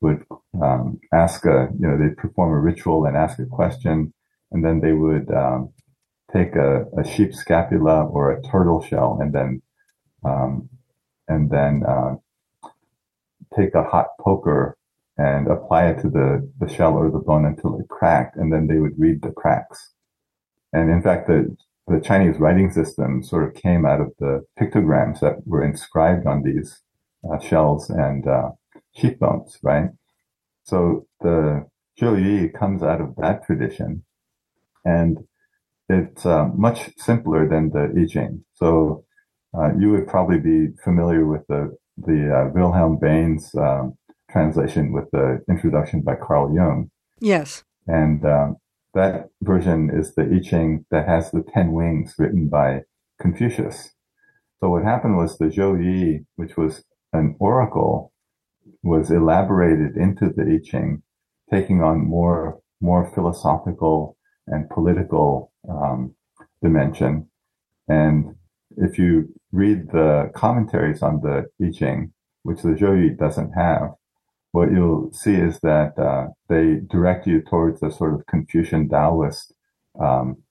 [0.00, 0.24] would
[0.60, 4.12] um, ask a you know they'd perform a ritual and ask a question
[4.52, 5.72] and then they would um,
[6.32, 9.62] take a, a, sheep scapula or a turtle shell and then
[10.24, 10.68] um,
[11.28, 12.14] and then uh,
[13.56, 14.76] take a hot poker
[15.18, 18.66] and apply it to the, the shell or the bone until it cracked, and then
[18.66, 19.92] they would read the cracks.
[20.72, 21.56] And in fact, the
[21.88, 26.42] the Chinese writing system sort of came out of the pictograms that were inscribed on
[26.42, 26.80] these
[27.28, 28.50] uh, shells and uh,
[28.96, 29.90] sheep bones, right?
[30.62, 31.66] So the
[32.00, 34.04] Zhou Yi comes out of that tradition
[34.84, 35.18] and
[35.88, 38.44] it's uh, much simpler than the I Ching.
[38.54, 39.04] So
[39.56, 43.94] uh, you would probably be familiar with the the uh, Wilhelm Baynes um,
[44.30, 46.90] translation with the introduction by Carl Jung.
[47.20, 48.56] Yes, and um,
[48.94, 52.82] that version is the I Ching that has the ten wings written by
[53.20, 53.92] Confucius.
[54.60, 58.12] So what happened was the Zhou Yi, which was an oracle,
[58.82, 61.02] was elaborated into the I Ching,
[61.50, 66.14] taking on more more philosophical and political um,
[66.62, 67.28] dimension.
[67.88, 68.36] And
[68.76, 73.94] if you read the commentaries on the I Ching, which the Zhou doesn't have,
[74.52, 79.54] what you'll see is that uh, they direct you towards a sort of Confucian Taoist
[79.98, 80.42] um,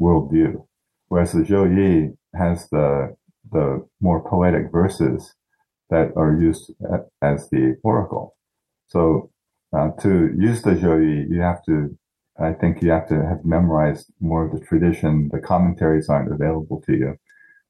[0.00, 0.66] worldview,
[1.08, 3.16] whereas the Zhou has the
[3.50, 5.34] the more poetic verses
[5.90, 6.72] that are used
[7.20, 8.34] as the oracle.
[8.86, 9.30] So
[9.76, 11.98] uh, to use the Zhou you have to
[12.38, 15.28] I think you have to have memorized more of the tradition.
[15.32, 17.16] The commentaries aren't available to you.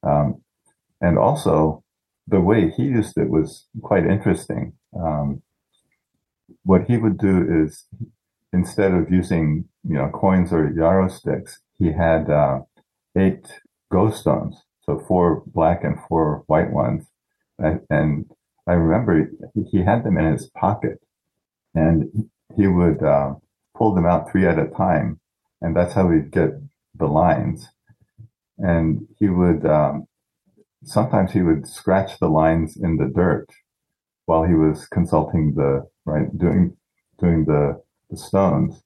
[0.02, 0.42] Um,
[1.00, 1.82] and also
[2.28, 4.74] the way he used it was quite interesting.
[4.98, 5.42] Um,
[6.64, 7.86] what he would do is
[8.52, 12.60] instead of using you know coins or yarrow sticks, he had uh,
[13.16, 13.46] eight
[13.90, 17.06] go stones, so four black and four white ones,
[17.58, 18.30] and
[18.66, 19.28] I remember
[19.70, 21.00] he had them in his pocket,
[21.74, 23.34] and he would uh,
[23.82, 25.18] pull them out three at a time,
[25.60, 26.50] and that's how he'd get
[26.94, 27.66] the lines.
[28.56, 30.06] And he would um,
[30.84, 33.48] sometimes he would scratch the lines in the dirt
[34.26, 36.76] while he was consulting the right doing
[37.18, 38.84] doing the, the stones.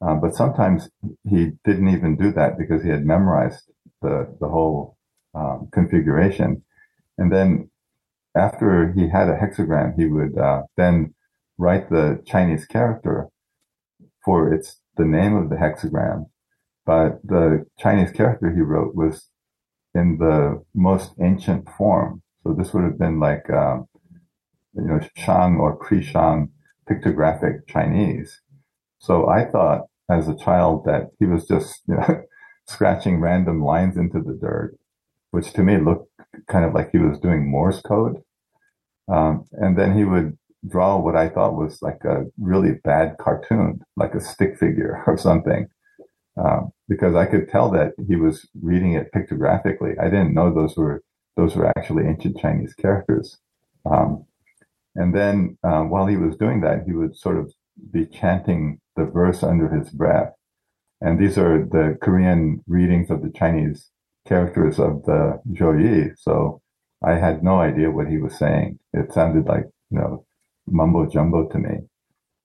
[0.00, 0.88] Uh, but sometimes
[1.28, 4.96] he didn't even do that because he had memorized the the whole
[5.34, 6.62] um, configuration,
[7.18, 7.70] and then
[8.34, 11.12] after he had a hexagram, he would uh, then
[11.58, 13.28] write the Chinese character
[14.30, 16.26] for its the name of the hexagram,
[16.86, 19.28] but the Chinese character he wrote was
[19.92, 22.22] in the most ancient form.
[22.44, 23.88] So this would have been like um,
[24.74, 26.50] you know Shang or pre-Shang
[26.88, 28.40] pictographic Chinese.
[29.00, 32.22] So I thought as a child that he was just you know
[32.68, 34.78] scratching random lines into the dirt,
[35.32, 36.08] which to me looked
[36.48, 38.18] kind of like he was doing Morse code.
[39.12, 43.80] Um, and then he would draw what I thought was like a really bad cartoon,
[43.96, 45.68] like a stick figure or something,
[46.36, 49.94] um, because I could tell that he was reading it pictographically.
[50.00, 51.02] I didn't know those were
[51.36, 53.38] those were actually ancient Chinese characters.
[53.90, 54.26] Um,
[54.94, 57.52] and then uh, while he was doing that, he would sort of
[57.92, 60.32] be chanting the verse under his breath.
[61.00, 63.88] And these are the Korean readings of the Chinese
[64.26, 66.60] characters of the Zhou So
[67.02, 68.78] I had no idea what he was saying.
[68.92, 70.26] It sounded like, you know,
[70.70, 71.78] mumbo jumbo to me.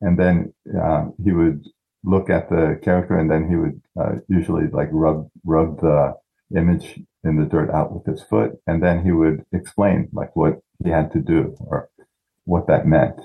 [0.01, 1.65] And then uh, he would
[2.03, 6.13] look at the character and then he would uh, usually like rub, rub the
[6.55, 8.51] image in the dirt out with his foot.
[8.67, 11.89] And then he would explain like what he had to do or
[12.43, 13.19] what that meant.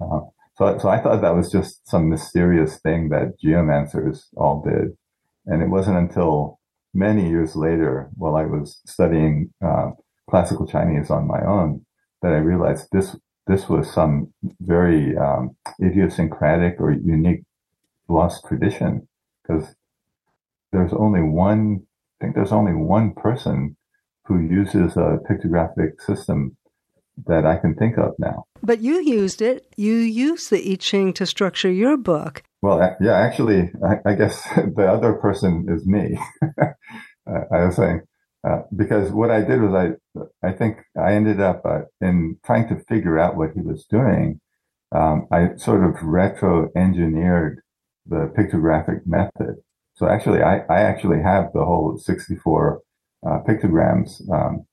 [0.00, 0.20] Uh,
[0.56, 4.96] so, so I thought that was just some mysterious thing that geomancers all did.
[5.46, 6.60] And it wasn't until
[6.92, 9.92] many years later, while I was studying uh,
[10.28, 11.86] classical Chinese on my own,
[12.22, 13.16] that I realized this
[13.50, 17.42] this was some very um, idiosyncratic or unique
[18.08, 19.08] lost tradition
[19.42, 19.74] because
[20.72, 21.82] there's only one.
[22.20, 23.76] I think there's only one person
[24.26, 26.56] who uses a pictographic system
[27.26, 28.44] that I can think of now.
[28.62, 29.66] But you used it.
[29.76, 32.42] You used the I Ching to structure your book.
[32.62, 34.42] Well, yeah, actually, I, I guess
[34.76, 36.18] the other person is me.
[37.26, 38.02] I was saying,
[38.42, 42.68] uh, because what I did was I, I think I ended up uh, in trying
[42.68, 44.40] to figure out what he was doing.
[44.92, 47.60] Um, I sort of retro engineered
[48.06, 49.56] the pictographic method.
[49.94, 52.80] So actually, I, I actually have the whole 64
[53.26, 54.66] uh, pictograms, um,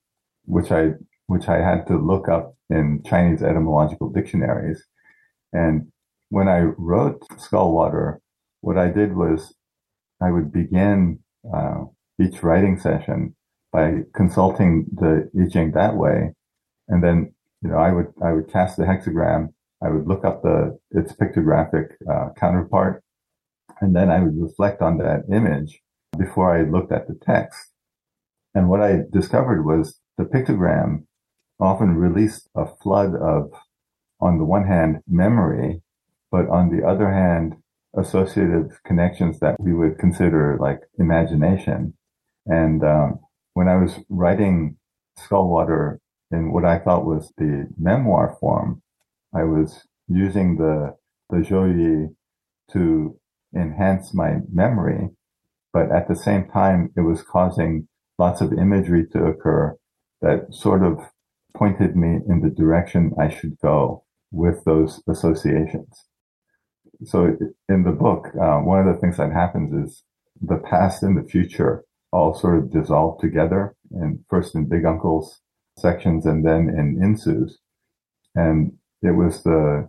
[0.46, 0.92] which I
[1.26, 4.82] which I had to look up in Chinese etymological dictionaries.
[5.52, 5.92] And
[6.30, 8.18] when I wrote Skullwater,
[8.62, 9.54] what I did was
[10.22, 11.18] I would begin
[11.54, 11.84] uh,
[12.18, 13.34] each writing session
[13.72, 16.32] by consulting the I Ching that way.
[16.88, 19.48] And then, you know, I would, I would cast the hexagram.
[19.82, 23.02] I would look up the, its pictographic uh, counterpart.
[23.80, 25.80] And then I would reflect on that image
[26.18, 27.72] before I looked at the text.
[28.54, 31.04] And what I discovered was the pictogram
[31.60, 33.52] often released a flood of,
[34.20, 35.82] on the one hand, memory,
[36.30, 37.56] but on the other hand,
[37.96, 41.94] associative connections that we would consider like imagination.
[42.46, 43.20] And um,
[43.58, 44.76] when I was writing
[45.18, 45.98] Skullwater
[46.30, 48.82] in what I thought was the memoir form,
[49.34, 50.94] I was using the
[51.28, 52.14] the Zhou
[52.72, 53.18] to
[53.52, 55.08] enhance my memory,
[55.72, 59.76] but at the same time, it was causing lots of imagery to occur
[60.22, 61.00] that sort of
[61.56, 66.04] pointed me in the direction I should go with those associations.
[67.06, 67.36] So
[67.68, 70.04] in the book, uh, one of the things that happens is
[70.40, 75.40] the past and the future all sort of dissolved together and first in Big Uncle's
[75.76, 77.58] sections and then in Insu's.
[78.34, 78.72] And
[79.02, 79.88] it was the,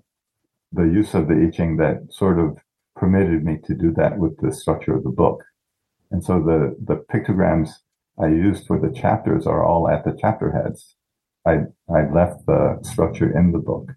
[0.71, 2.57] the use of the I Ching that sort of
[2.95, 5.43] permitted me to do that with the structure of the book.
[6.11, 7.69] And so the, the pictograms
[8.21, 10.95] I used for the chapters are all at the chapter heads.
[11.47, 13.91] I, I left the structure in the book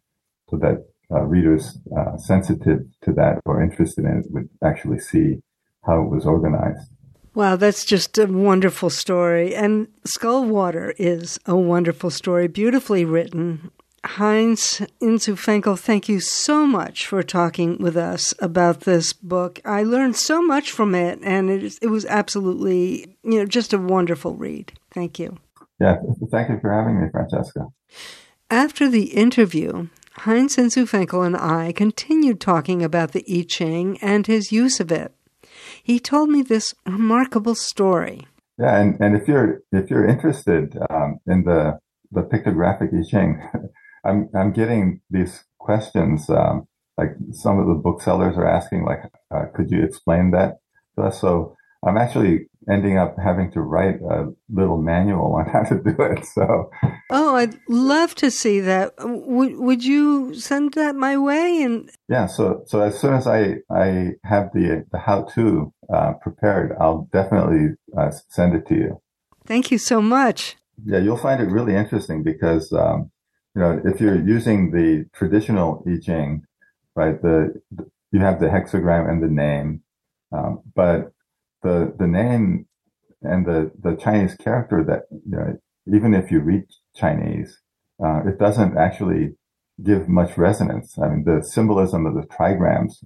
[0.49, 5.43] so that uh, readers uh, sensitive to that or interested in it would actually see
[5.85, 6.89] how it was organized.
[7.35, 9.55] Wow, that's just a wonderful story.
[9.55, 13.71] And Skullwater is a wonderful story, beautifully written.
[14.05, 19.61] Heinz Insu Fenkl, thank you so much for talking with us about this book.
[19.65, 23.79] I learned so much from it, and it, it was absolutely, you know, just a
[23.79, 24.73] wonderful read.
[24.91, 25.39] Thank you.
[25.81, 25.97] Yeah,
[26.31, 27.69] thank you for having me, Francesca.
[28.51, 34.27] After the interview, Heinz Insu Fenkl and I continued talking about the I Ching and
[34.27, 35.15] his use of it.
[35.83, 38.27] He told me this remarkable story.
[38.59, 41.79] Yeah, and, and if you're if you're interested um, in the
[42.11, 43.43] the pictographic I Ching,
[44.05, 46.29] I'm I'm getting these questions.
[46.31, 46.69] Um,
[46.99, 49.01] like some of the booksellers are asking, like,
[49.35, 50.59] uh, could you explain that
[50.97, 51.21] to us?
[51.21, 55.95] So I'm actually ending up having to write a little manual on how to do
[56.03, 56.25] it.
[56.33, 56.71] So,
[57.11, 58.95] oh, I'd love to see that.
[58.99, 61.63] Would would you send that my way?
[61.63, 66.15] And yeah, so so as soon as I I have the the how to uh,
[66.15, 69.03] prepared, I'll definitely uh, send it to you.
[69.47, 70.57] Thank you so much.
[70.85, 73.11] Yeah, you'll find it really interesting because um,
[73.55, 76.45] you know if you're using the traditional I Ching,
[76.97, 77.21] right?
[77.21, 77.61] The
[78.13, 79.83] you have the hexagram and the name,
[80.33, 81.13] um, but
[81.63, 82.67] the the name
[83.23, 85.59] and the the Chinese character that you know,
[85.93, 87.61] even if you read Chinese,
[88.05, 89.35] uh, it doesn't actually
[89.83, 90.99] give much resonance.
[90.99, 93.05] I mean, the symbolism of the trigrams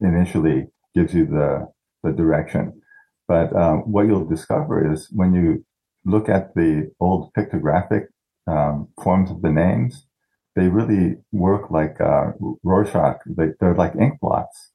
[0.00, 1.68] initially gives you the
[2.02, 2.80] the direction,
[3.26, 5.64] but um, what you'll discover is when you
[6.04, 8.04] look at the old pictographic
[8.46, 10.06] um, forms of the names,
[10.54, 12.32] they really work like uh,
[12.62, 13.18] Rorschach.
[13.26, 14.72] They, are like ink blots,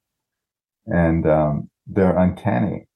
[0.88, 2.88] and um, they're uncanny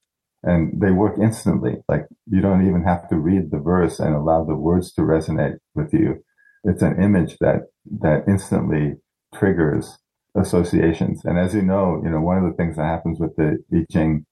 [0.46, 1.74] and they work instantly.
[1.88, 5.58] Like you don't even have to read the verse and allow the words to resonate
[5.74, 6.24] with you.
[6.64, 7.62] It's an image that
[8.00, 8.94] that instantly
[9.34, 9.98] triggers
[10.36, 11.22] associations.
[11.24, 13.84] And as you know, you know one of the things that happens with the I
[13.90, 14.24] Ching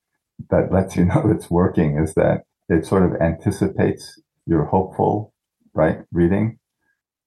[0.50, 5.34] that lets you know it's working is that it sort of anticipates your hopeful
[5.74, 6.58] right reading,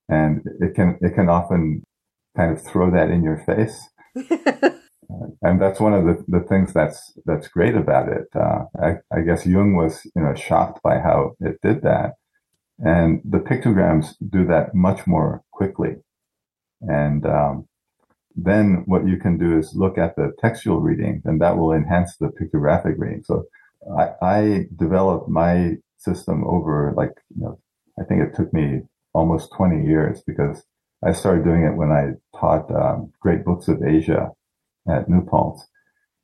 [0.08, 1.84] and it can it can often
[2.38, 3.90] kind of throw that in your face.
[5.41, 8.28] and that's one of the, the things that's that's great about it.
[8.36, 12.13] Uh, I, I, guess Jung was you know shocked by how it did that,
[12.80, 15.95] and the pictograms do that much more quickly.
[16.82, 17.68] And um,
[18.36, 22.15] then what you can do is look at the textual reading, and that will enhance
[22.18, 23.24] the pictographic reading.
[23.24, 23.45] So
[23.97, 27.59] I, I developed my system over like you know
[27.99, 28.82] I think it took me
[29.13, 30.63] almost 20 years because
[31.03, 34.32] I started doing it when I taught um, great books of Asia
[34.88, 35.66] at New Paltz.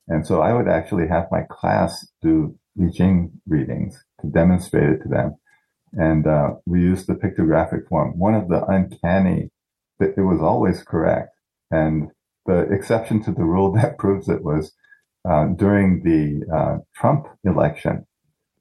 [0.07, 5.03] And so I would actually have my class do I Ching readings to demonstrate it
[5.03, 5.35] to them.
[5.93, 8.17] And uh, we used the pictographic form.
[8.17, 9.51] One of the uncanny,
[9.99, 11.29] it was always correct.
[11.69, 12.09] And
[12.45, 14.73] the exception to the rule that proves it was
[15.29, 18.05] uh, during the uh, Trump election.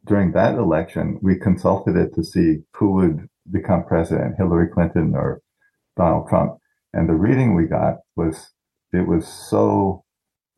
[0.06, 5.40] During that election, we consulted it to see who would become president, Hillary Clinton or
[5.96, 6.58] Donald Trump.
[6.92, 8.50] And the reading we got was
[8.92, 10.04] it was so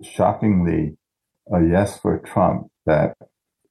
[0.02, 0.96] shockingly
[1.52, 3.16] a yes for Trump that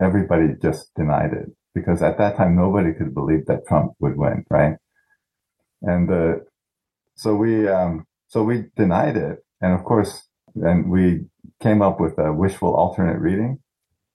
[0.01, 4.45] everybody just denied it because at that time nobody could believe that Trump would win,
[4.49, 4.75] right?
[5.81, 6.35] And uh,
[7.15, 11.25] so we um, so we denied it, and of course, and we
[11.61, 13.59] came up with a wishful alternate reading,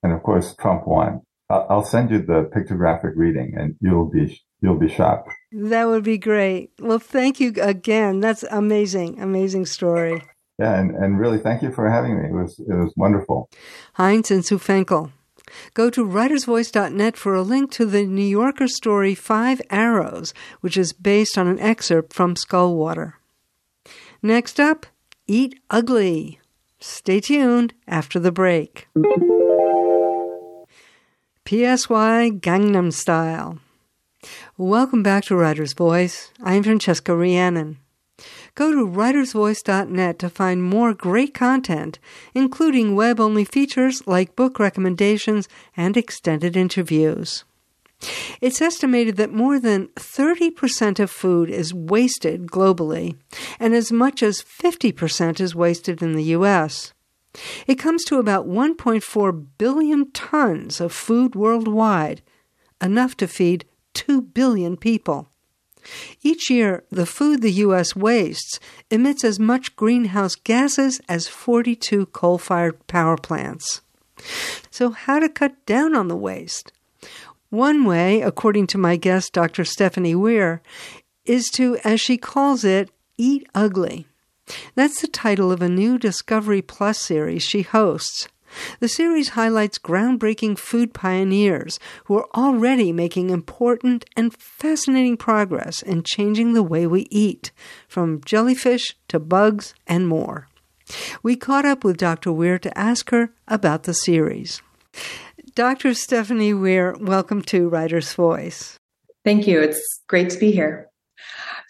[0.02, 1.22] and of course, Trump won.
[1.50, 5.30] I'll send you the pictographic reading, and you'll be you'll be shocked.
[5.52, 6.70] That would be great.
[6.78, 8.20] Well, thank you again.
[8.20, 10.22] That's amazing, amazing story
[10.58, 12.28] yeah, and, and really thank you for having me.
[12.28, 13.48] It was it was wonderful.
[13.94, 15.12] Heinz Insu Fenkl.
[15.72, 20.92] Go to writersvoice.net for a link to the New Yorker story Five Arrows, which is
[20.92, 23.14] based on an excerpt from Skullwater.
[24.22, 24.86] Next up,
[25.26, 26.40] Eat Ugly.
[26.80, 28.88] Stay tuned after the break.
[31.46, 33.58] PSY Gangnam Style.
[34.58, 36.30] Welcome back to Writer's Voice.
[36.42, 37.78] I'm Francesca Rheannon.
[38.58, 42.00] Go to writersvoice.net to find more great content,
[42.34, 47.44] including web only features like book recommendations and extended interviews.
[48.40, 53.14] It's estimated that more than 30% of food is wasted globally,
[53.60, 56.92] and as much as 50% is wasted in the U.S.
[57.68, 62.22] It comes to about 1.4 billion tons of food worldwide,
[62.82, 65.28] enough to feed 2 billion people.
[66.22, 67.96] Each year, the food the U.S.
[67.96, 68.60] wastes
[68.90, 73.80] emits as much greenhouse gases as 42 coal fired power plants.
[74.70, 76.72] So, how to cut down on the waste?
[77.50, 79.64] One way, according to my guest, Dr.
[79.64, 80.60] Stephanie Wear,
[81.24, 84.06] is to, as she calls it, eat ugly.
[84.74, 88.28] That's the title of a new Discovery Plus series she hosts.
[88.80, 96.02] The series highlights groundbreaking food pioneers who are already making important and fascinating progress in
[96.02, 97.52] changing the way we eat,
[97.88, 100.48] from jellyfish to bugs and more.
[101.22, 102.32] We caught up with Dr.
[102.32, 104.62] Wear to ask her about the series.
[105.54, 105.94] Dr.
[105.94, 108.78] Stephanie Wear, welcome to Writer's Voice.
[109.24, 109.60] Thank you.
[109.60, 110.88] It's great to be here.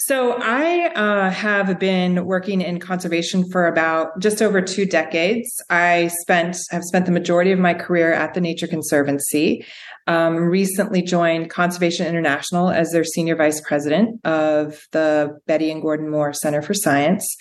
[0.08, 5.60] So I uh, have been working in conservation for about just over two decades.
[5.68, 9.66] I spent have spent the majority of my career at the Nature Conservancy.
[10.06, 16.08] Um, recently joined Conservation International as their senior vice president of the Betty and Gordon
[16.08, 17.36] Moore Center for Science.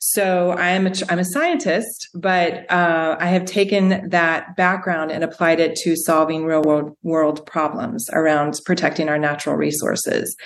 [0.00, 5.24] So I am a, I'm a scientist, but uh, I have taken that background and
[5.24, 10.36] applied it to solving real world, world problems around protecting our natural resources.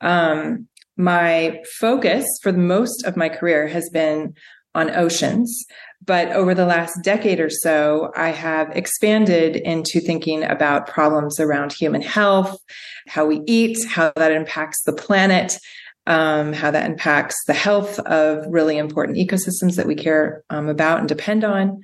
[0.00, 4.34] Um, my focus for the most of my career has been
[4.74, 5.64] on oceans.
[6.04, 11.72] But over the last decade or so, I have expanded into thinking about problems around
[11.72, 12.58] human health,
[13.08, 15.58] how we eat, how that impacts the planet,
[16.06, 21.00] um, how that impacts the health of really important ecosystems that we care um, about
[21.00, 21.82] and depend on.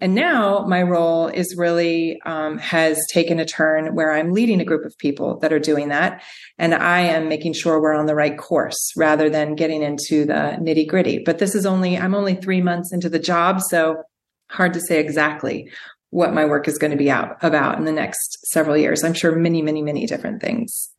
[0.00, 4.64] And now my role is really um, has taken a turn where I'm leading a
[4.64, 6.22] group of people that are doing that.
[6.58, 10.56] And I am making sure we're on the right course rather than getting into the
[10.60, 11.22] nitty gritty.
[11.24, 13.60] But this is only, I'm only three months into the job.
[13.60, 14.02] So
[14.50, 15.70] hard to say exactly
[16.10, 19.04] what my work is going to be out about in the next several years.
[19.04, 20.90] I'm sure many, many, many different things.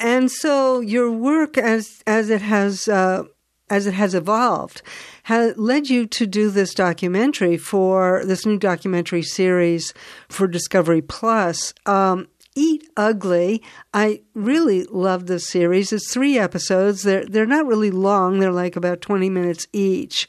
[0.00, 3.24] And so your work as as it has uh,
[3.70, 4.82] as it has evolved
[5.24, 9.94] has led you to do this documentary for this new documentary series
[10.28, 11.72] for Discovery Plus.
[11.86, 13.62] Um, Eat Ugly.
[13.92, 15.92] I really love this series.
[15.92, 17.02] It's three episodes.
[17.02, 18.38] They're they're not really long.
[18.38, 20.28] They're like about twenty minutes each.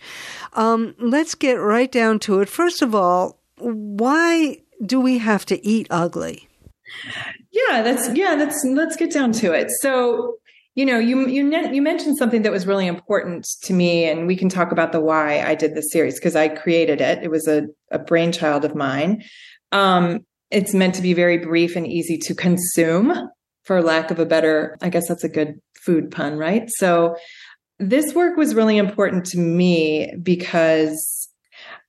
[0.54, 2.50] Um, let's get right down to it.
[2.50, 6.48] First of all, why do we have to eat ugly?
[7.52, 8.36] Yeah, that's yeah.
[8.36, 9.70] That's let's get down to it.
[9.82, 10.38] So
[10.76, 14.36] you know, you you you mentioned something that was really important to me, and we
[14.36, 17.23] can talk about the why I did this series because I created it.
[17.23, 19.23] It was a, a brainchild of mine.
[19.71, 23.13] Um, it's meant to be very brief and easy to consume,
[23.63, 26.69] for lack of a better, I guess that's a good food pun, right?
[26.78, 27.15] So,
[27.80, 31.30] this work was really important to me because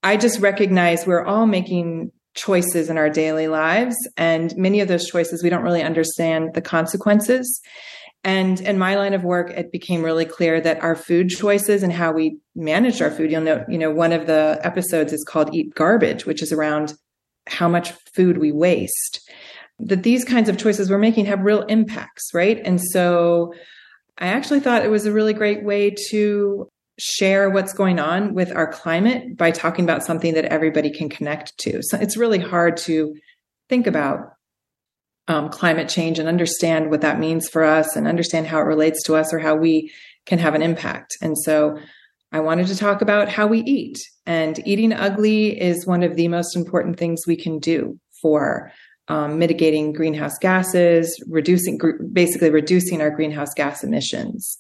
[0.05, 5.09] I just recognize we're all making choices in our daily lives, and many of those
[5.09, 7.61] choices we don't really understand the consequences.
[8.27, 11.93] And in my line of work, it became really clear that our food choices and
[11.93, 15.55] how we managed our food, you'll know, you know, one of the episodes is called
[15.55, 16.95] Eat Garbage, which is around
[17.47, 19.31] how much food we waste.
[19.79, 22.61] That these kinds of choices we're making have real impacts, right?
[22.65, 23.55] And so
[24.19, 26.69] I actually thought it was a really great way to
[26.99, 31.57] share what's going on with our climate by talking about something that everybody can connect
[31.59, 31.81] to.
[31.81, 33.15] So it's really hard to
[33.69, 34.33] think about
[35.29, 39.03] um, climate change and understand what that means for us and understand how it relates
[39.05, 39.93] to us or how we
[40.25, 41.17] can have an impact.
[41.21, 41.79] And so
[42.33, 43.99] I wanted to talk about how we eat.
[44.27, 48.73] And eating ugly is one of the most important things we can do for
[49.09, 51.79] um, mitigating greenhouse gases, reducing,
[52.13, 54.59] basically reducing our greenhouse gas emissions.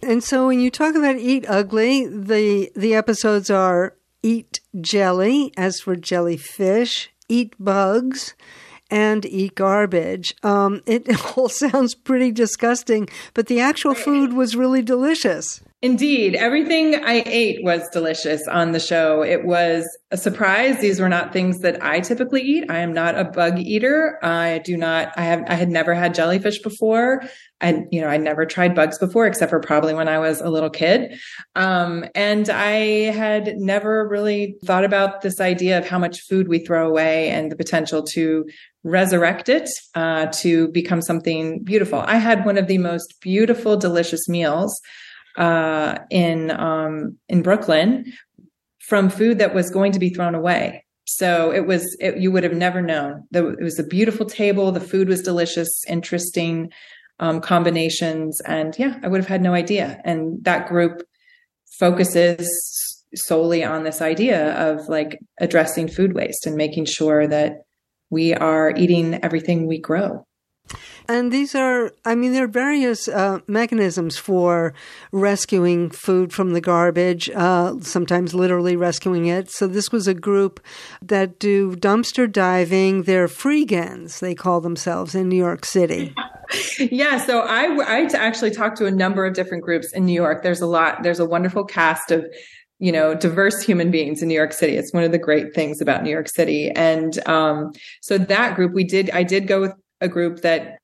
[0.00, 5.80] And so when you talk about eat ugly, the, the episodes are eat jelly, as
[5.80, 8.34] for jellyfish, eat bugs,
[8.92, 10.36] and eat garbage.
[10.42, 15.62] Um, it all sounds pretty disgusting, but the actual food was really delicious.
[15.84, 19.24] Indeed, everything I ate was delicious on the show.
[19.24, 20.80] It was a surprise.
[20.80, 22.70] These were not things that I typically eat.
[22.70, 24.16] I am not a bug eater.
[24.22, 25.12] I do not.
[25.16, 25.42] I have.
[25.48, 27.24] I had never had jellyfish before.
[27.60, 30.50] I, you know, I never tried bugs before, except for probably when I was a
[30.50, 31.18] little kid.
[31.56, 36.60] Um, and I had never really thought about this idea of how much food we
[36.60, 38.44] throw away and the potential to
[38.84, 42.00] resurrect it uh, to become something beautiful.
[42.00, 44.80] I had one of the most beautiful, delicious meals
[45.36, 48.12] uh, in um, in Brooklyn
[48.80, 50.84] from food that was going to be thrown away.
[51.04, 53.24] So it was it, you would have never known.
[53.32, 54.72] it was a beautiful table.
[54.72, 56.70] The food was delicious, interesting
[57.18, 60.00] um, combinations, and yeah, I would have had no idea.
[60.04, 61.02] And that group
[61.78, 62.48] focuses
[63.14, 67.64] solely on this idea of like addressing food waste and making sure that
[68.10, 70.26] we are eating everything we grow.
[71.08, 74.74] And these are, I mean, there are various uh, mechanisms for
[75.10, 79.50] rescuing food from the garbage, uh, sometimes literally rescuing it.
[79.50, 80.60] So this was a group
[81.00, 83.02] that do dumpster diving.
[83.04, 86.14] They're freegans, they call themselves in New York City.
[86.78, 90.42] yeah, so I, I actually talked to a number of different groups in New York.
[90.42, 92.26] There's a lot, there's a wonderful cast of
[92.78, 95.80] you know diverse human beings in new york city it's one of the great things
[95.80, 99.72] about new york city and um, so that group we did i did go with
[100.00, 100.78] a group that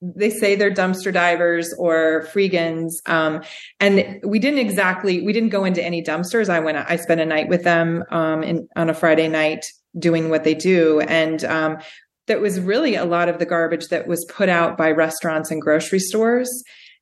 [0.00, 2.90] they say they're dumpster divers or freegans.
[3.06, 3.42] Um,
[3.80, 6.48] and we didn't exactly, we didn't go into any dumpsters.
[6.48, 9.64] I went, I spent a night with them, um, in, on a Friday night
[9.98, 11.00] doing what they do.
[11.00, 11.78] And, um,
[12.26, 15.62] that was really a lot of the garbage that was put out by restaurants and
[15.62, 16.50] grocery stores.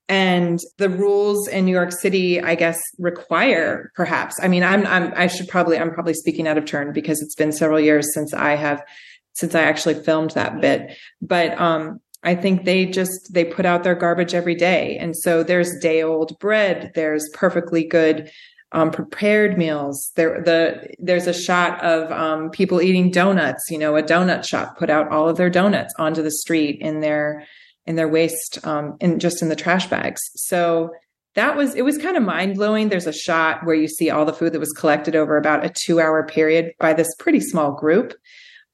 [0.06, 4.34] And the rules in New York City, I guess, require perhaps.
[4.42, 7.34] I mean, I'm, I'm, I should probably, I'm probably speaking out of turn because it's
[7.34, 8.84] been several years since I have,
[9.32, 10.94] since I actually filmed that bit.
[11.22, 14.96] But, um, I think they just, they put out their garbage every day.
[14.98, 16.92] And so there's day old bread.
[16.94, 18.30] There's perfectly good
[18.74, 20.10] um, prepared meals.
[20.16, 23.70] There, the there's a shot of um, people eating donuts.
[23.70, 27.00] You know, a donut shop put out all of their donuts onto the street in
[27.00, 27.46] their
[27.86, 30.20] in their waste, um, in just in the trash bags.
[30.34, 30.90] So
[31.36, 32.88] that was it was kind of mind blowing.
[32.88, 35.72] There's a shot where you see all the food that was collected over about a
[35.72, 38.12] two hour period by this pretty small group.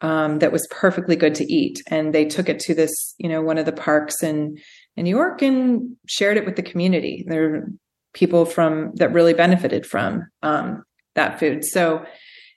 [0.03, 3.43] Um, that was perfectly good to eat, and they took it to this, you know,
[3.43, 4.57] one of the parks in
[4.97, 7.25] in New York and shared it with the community.
[7.27, 7.69] There were
[8.13, 10.85] people from that really benefited from um,
[11.15, 11.65] that food.
[11.65, 12.05] So,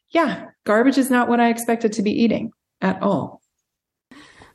[0.10, 3.41] yeah, garbage is not what I expected to be eating at all.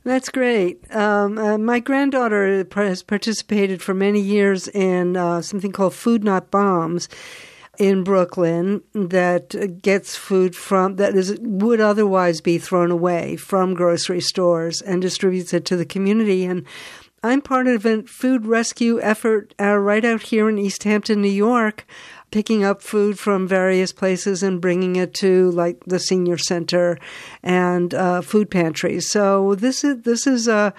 [0.03, 0.79] That's great.
[0.95, 6.49] Um, uh, my granddaughter has participated for many years in uh, something called Food Not
[6.49, 7.09] Bombs
[7.79, 14.19] in Brooklyn that gets food from that is would otherwise be thrown away from grocery
[14.19, 16.43] stores and distributes it to the community.
[16.43, 16.65] And
[17.23, 21.29] I'm part of a food rescue effort uh, right out here in East Hampton, New
[21.29, 21.85] York,
[22.31, 26.99] picking up food from various places and bringing it to like the senior center
[27.41, 29.09] and uh, food pantries.
[29.09, 30.73] So this is this is a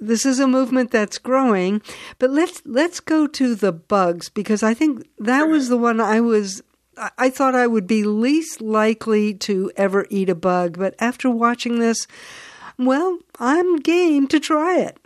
[0.00, 1.82] this is a movement that's growing.
[2.18, 6.20] But let's let's go to the bugs because I think that was the one I
[6.20, 6.62] was
[7.18, 11.78] I thought I would be least likely to ever eat a bug, but after watching
[11.78, 12.06] this,
[12.78, 14.98] well, I'm game to try it.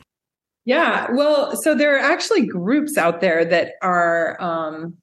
[0.64, 4.96] Yeah, well, so there are actually groups out there that are um,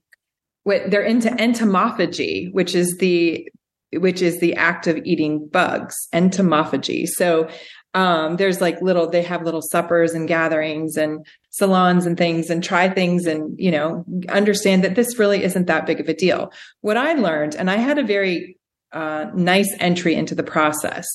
[0.65, 3.47] they're into entomophagy, which is the
[3.93, 6.07] which is the act of eating bugs.
[6.13, 7.07] Entomophagy.
[7.07, 7.49] So
[7.93, 12.63] um, there's like little they have little suppers and gatherings and salons and things and
[12.63, 16.51] try things and you know understand that this really isn't that big of a deal.
[16.81, 18.57] What I learned, and I had a very
[18.93, 21.07] uh, nice entry into the process.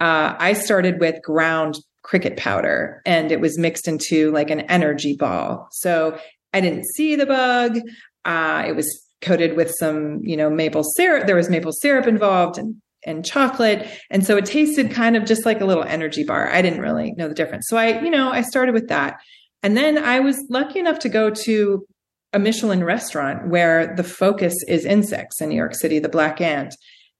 [0.00, 5.14] Uh, I started with ground cricket powder and it was mixed into like an energy
[5.16, 5.68] ball.
[5.70, 6.18] So
[6.52, 7.78] I didn't see the bug.
[8.24, 11.26] Uh, it was coated with some, you know, maple syrup.
[11.26, 13.88] There was maple syrup involved and, and chocolate.
[14.10, 16.48] And so it tasted kind of just like a little energy bar.
[16.50, 17.66] I didn't really know the difference.
[17.68, 19.18] So I, you know, I started with that.
[19.62, 21.86] And then I was lucky enough to go to
[22.32, 26.74] a Michelin restaurant where the focus is insects in New York City, the black ant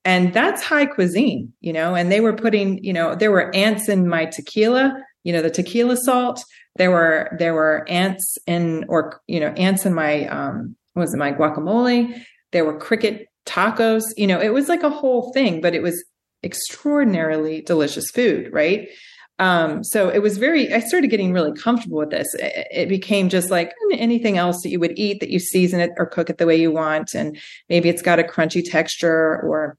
[0.04, 3.88] and that's high cuisine you know and they were putting you know there were ants
[3.88, 6.42] in my tequila you know the tequila salt
[6.76, 11.18] there were there were ants in or you know ants in my um was it
[11.18, 12.22] my guacamole
[12.52, 16.04] there were cricket tacos you know it was like a whole thing but it was
[16.44, 18.88] extraordinarily delicious food right
[19.38, 22.32] um, so it was very, I started getting really comfortable with this.
[22.34, 25.90] It, it, became just like anything else that you would eat that you season it
[25.96, 27.12] or cook it the way you want.
[27.12, 27.36] And
[27.68, 29.76] maybe it's got a crunchy texture or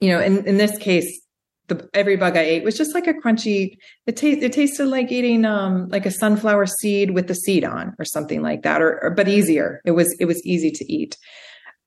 [0.00, 1.20] you know, in, in this case,
[1.66, 3.76] the every bug I ate was just like a crunchy.
[4.06, 7.94] It tasted it tasted like eating um like a sunflower seed with the seed on
[7.98, 9.80] or something like that, or, or but easier.
[9.84, 11.16] It was it was easy to eat.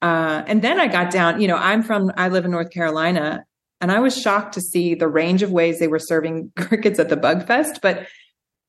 [0.01, 1.41] Uh, and then I got down.
[1.41, 3.45] You know, I'm from I live in North Carolina,
[3.79, 7.09] and I was shocked to see the range of ways they were serving crickets at
[7.09, 7.79] the Bug Fest.
[7.81, 8.07] But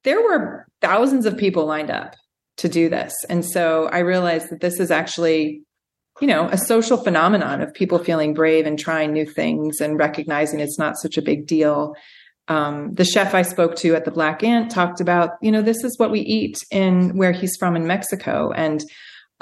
[0.05, 2.15] there were thousands of people lined up
[2.59, 5.63] to do this, and so I realized that this is actually
[6.21, 10.61] you know, a social phenomenon of people feeling brave and trying new things and recognizing
[10.61, 11.95] it's not such a big deal.
[12.49, 15.83] Um, the chef I spoke to at the Black Ant talked about, you know, this
[15.85, 18.53] is what we eat in where he's from in Mexico.
[18.53, 18.85] And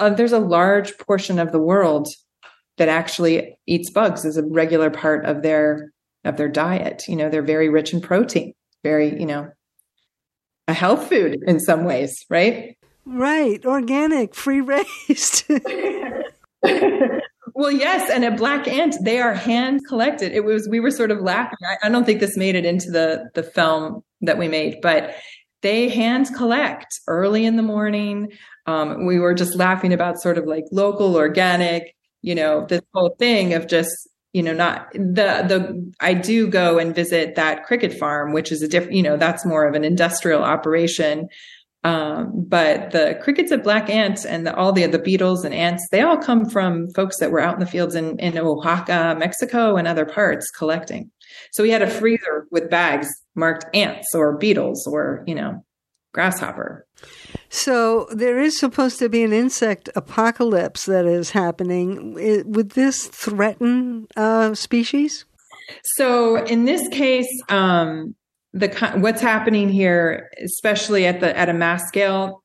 [0.01, 2.07] uh, there's a large portion of the world
[2.77, 5.91] that actually eats bugs as a regular part of their
[6.25, 7.03] of their diet.
[7.07, 9.51] You know, they're very rich in protein, very, you know,
[10.67, 12.77] a health food in some ways, right?
[13.05, 15.43] Right, organic, free raised.
[17.53, 20.31] well, yes, and a black ant, they are hand collected.
[20.31, 21.57] It was we were sort of laughing.
[21.63, 25.15] I, I don't think this made it into the the film that we made, but
[25.61, 28.31] they hand collect early in the morning.
[28.67, 33.15] Um, we were just laughing about sort of like local, organic, you know, this whole
[33.17, 33.91] thing of just
[34.33, 38.61] you know not the the i do go and visit that cricket farm which is
[38.61, 41.27] a different you know that's more of an industrial operation
[41.83, 45.87] um, but the crickets at black ants and the, all the the beetles and ants,
[45.91, 49.77] they all come from folks that were out in the fields in, in Oaxaca, Mexico,
[49.77, 51.09] and other parts collecting.
[51.51, 55.65] So we had a freezer with bags marked ants or beetles or you know
[56.13, 56.85] grasshopper.
[57.53, 62.13] So there is supposed to be an insect apocalypse that is happening.
[62.45, 65.25] Would this threaten uh, species?
[65.83, 68.15] So in this case, um,
[68.53, 72.41] the what's happening here, especially at the at a mass scale,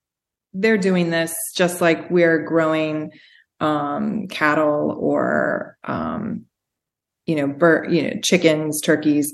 [0.53, 3.13] they're doing this just like we're growing
[3.61, 6.47] um, cattle or um,
[7.27, 9.33] you know, you know, chickens, turkeys.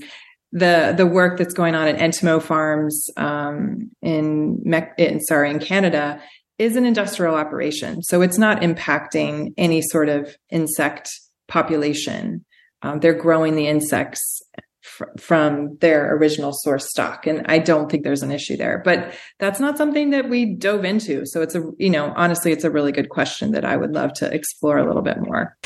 [0.53, 5.59] The the work that's going on at Entomo Farms um, in, Me- in sorry in
[5.59, 6.21] Canada
[6.59, 11.11] is an industrial operation, so it's not impacting any sort of insect
[11.49, 12.45] population.
[12.83, 14.43] Um, they're growing the insects
[14.83, 18.83] fr- from their original source stock, and I don't think there's an issue there.
[18.85, 21.25] But that's not something that we dove into.
[21.25, 24.13] So it's a you know honestly, it's a really good question that I would love
[24.15, 25.57] to explore a little bit more.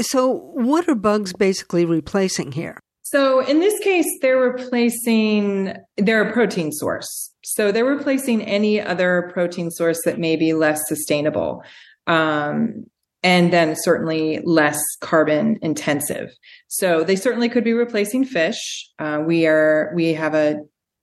[0.00, 2.78] So, what are bugs basically replacing here?
[3.12, 7.30] So, in this case, they're replacing, they're a protein source.
[7.44, 11.62] So, they're replacing any other protein source that may be less sustainable.
[12.06, 12.86] Um,
[13.22, 16.30] and then certainly less carbon intensive.
[16.66, 18.90] So they certainly could be replacing fish.
[18.98, 20.56] Uh, we are we have a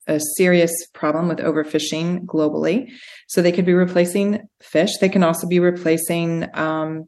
[0.08, 2.92] a serious problem with overfishing globally.
[3.28, 4.98] So they could be replacing fish.
[5.00, 7.06] They can also be replacing um,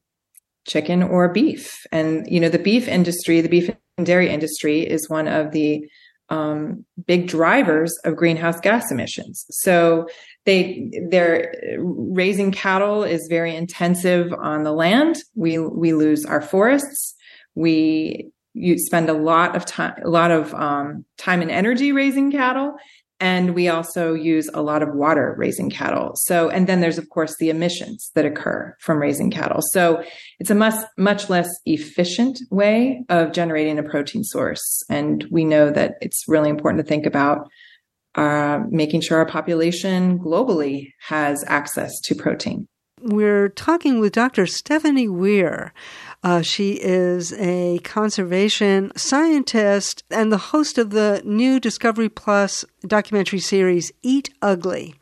[0.67, 1.73] chicken or beef.
[1.91, 3.71] And, you know, the beef industry, the beef
[4.03, 5.87] dairy industry is one of the
[6.29, 9.45] um, big drivers of greenhouse gas emissions.
[9.49, 10.07] So
[10.45, 15.17] they they're raising cattle is very intensive on the land.
[15.35, 17.15] We we lose our forests.
[17.53, 22.31] We you spend a lot of time a lot of um, time and energy raising
[22.31, 22.75] cattle
[23.21, 26.13] and we also use a lot of water raising cattle.
[26.15, 29.61] So, and then there's of course the emissions that occur from raising cattle.
[29.71, 30.03] So
[30.39, 34.83] it's a much, much less efficient way of generating a protein source.
[34.89, 37.47] And we know that it's really important to think about
[38.15, 42.67] uh, making sure our population globally has access to protein.
[43.03, 44.45] We're talking with Dr.
[44.45, 45.73] Stephanie Wear.
[46.23, 53.39] Uh, she is a conservation scientist and the host of the new Discovery Plus documentary
[53.39, 54.95] series, Eat Ugly.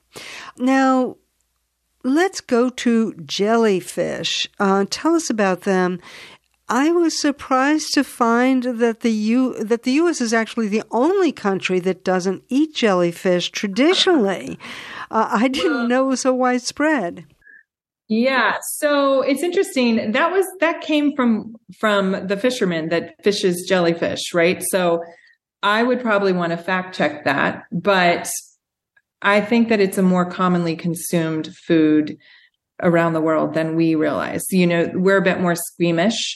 [0.57, 1.17] Now,
[2.03, 4.47] let's go to jellyfish.
[4.59, 5.99] Uh, tell us about them.
[6.69, 10.21] I was surprised to find that the U that the U.S.
[10.21, 14.59] is actually the only country that doesn't eat jellyfish traditionally.
[15.09, 17.25] Uh, I didn't know it was so widespread.
[18.09, 20.13] Yeah, so it's interesting.
[20.13, 24.63] That was that came from from the fisherman that fishes jellyfish, right?
[24.71, 25.03] So
[25.61, 28.27] I would probably want to fact check that, but
[29.21, 32.17] I think that it's a more commonly consumed food
[32.81, 34.43] around the world than we realize.
[34.49, 36.35] You know, we're a bit more squeamish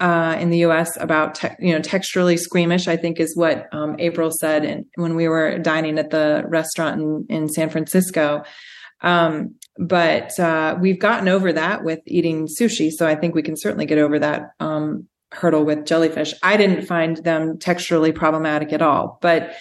[0.00, 0.98] uh, in the U.S.
[1.00, 2.88] about te- you know texturally squeamish.
[2.88, 7.00] I think is what um, April said, and when we were dining at the restaurant
[7.00, 8.42] in, in San Francisco.
[9.06, 12.90] Um, but uh, we've gotten over that with eating sushi.
[12.90, 16.34] So I think we can certainly get over that um, hurdle with jellyfish.
[16.42, 19.18] I didn't find them texturally problematic at all.
[19.22, 19.54] But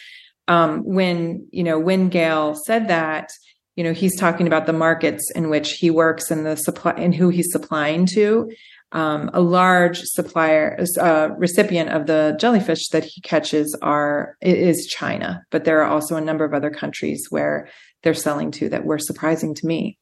[0.47, 3.29] um, when, you know, when Gail said that,
[3.75, 7.13] you know, he's talking about the markets in which he works and the supply and
[7.13, 8.49] who he's supplying to.
[8.91, 15.43] Um, a large supplier, uh, recipient of the jellyfish that he catches are is China,
[15.51, 17.67] but there are also a number of other countries where
[18.06, 19.97] they're selling to that were surprising to me.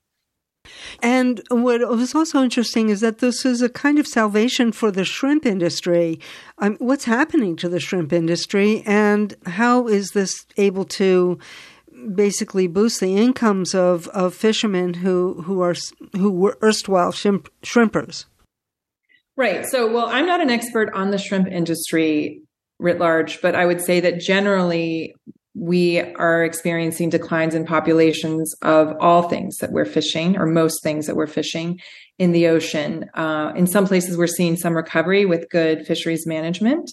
[1.02, 5.04] And what was also interesting is that this is a kind of salvation for the
[5.04, 6.20] shrimp industry.
[6.60, 11.40] Um, what's happening to the shrimp industry, and how is this able to
[12.16, 15.76] basically boost the incomes of, of fishermen who who are
[16.14, 18.26] who were erstwhile shrimp, shrimpers?
[19.36, 19.66] Right.
[19.66, 22.42] So, well, I'm not an expert on the shrimp industry
[22.80, 25.16] writ large, but I would say that generally
[25.56, 31.06] we are experiencing declines in populations of all things that we're fishing, or most things
[31.06, 31.80] that we're fishing
[32.18, 33.10] in the ocean.
[33.14, 36.92] Uh, in some places, we're seeing some recovery with good fisheries management,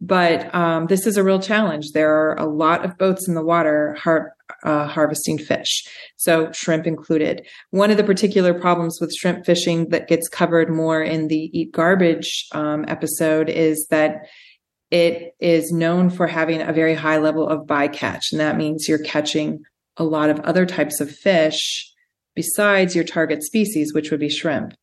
[0.00, 1.92] but um, this is a real challenge.
[1.92, 5.84] There are a lot of boats in the water har- uh, harvesting fish,
[6.16, 7.46] so shrimp included.
[7.70, 11.72] One of the particular problems with shrimp fishing that gets covered more in the Eat
[11.72, 14.26] Garbage um, episode is that
[14.92, 18.98] it is known for having a very high level of bycatch, and that means you're
[19.02, 19.64] catching
[19.96, 21.90] a lot of other types of fish
[22.34, 24.74] besides your target species, which would be shrimp.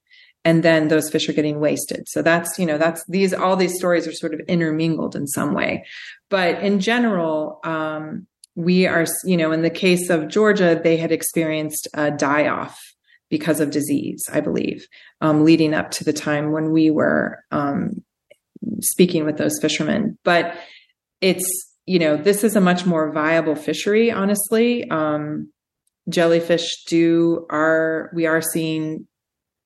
[0.44, 2.08] And then those fish are getting wasted.
[2.08, 5.54] So that's, you know, that's these, all these stories are sort of intermingled in some
[5.54, 5.86] way.
[6.30, 11.12] But in general, um, we are, you know, in the case of Georgia, they had
[11.12, 12.80] experienced a die off
[13.30, 14.88] because of disease, I believe,
[15.22, 18.04] um, leading up to the time when we were um,
[18.82, 20.18] speaking with those fishermen.
[20.24, 20.56] But
[21.22, 21.46] it's,
[21.86, 24.90] you know, this is a much more viable fishery, honestly.
[24.90, 25.52] Um,
[26.10, 29.08] jellyfish do are, we are seeing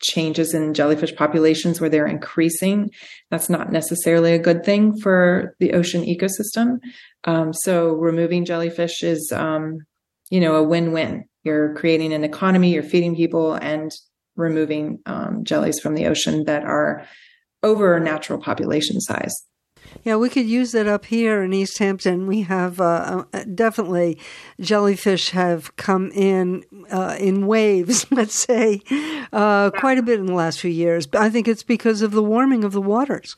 [0.02, 2.90] changes in jellyfish populations where they're increasing.
[3.32, 6.80] That's not necessarily a good thing for the ocean ecosystem.
[7.24, 9.78] Um, so removing jellyfish is, um,
[10.30, 11.26] you know, a win-win.
[11.44, 13.92] You're creating an economy, you're feeding people, and
[14.36, 17.06] removing um, jellies from the ocean that are
[17.64, 19.34] over natural population size.
[20.04, 22.28] Yeah, we could use it up here in East Hampton.
[22.28, 24.20] We have uh, uh, definitely
[24.60, 28.82] jellyfish have come in uh, in waves, let's say,
[29.32, 31.08] uh, quite a bit in the last few years.
[31.08, 33.36] But I think it's because of the warming of the waters.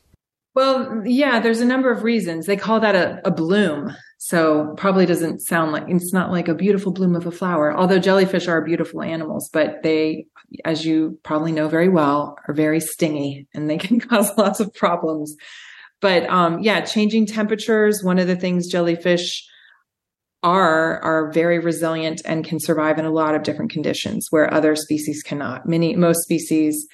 [0.55, 2.45] Well, yeah, there's a number of reasons.
[2.45, 3.93] They call that a, a bloom.
[4.25, 7.99] So probably doesn't sound like it's not like a beautiful bloom of a flower, although
[7.99, 10.25] jellyfish are beautiful animals, but they,
[10.65, 14.73] as you probably know very well, are very stingy and they can cause lots of
[14.73, 15.35] problems.
[16.01, 19.47] But um, yeah, changing temperatures, one of the things jellyfish
[20.41, 24.75] are are very resilient and can survive in a lot of different conditions where other
[24.75, 25.67] species cannot.
[25.67, 26.87] Many most species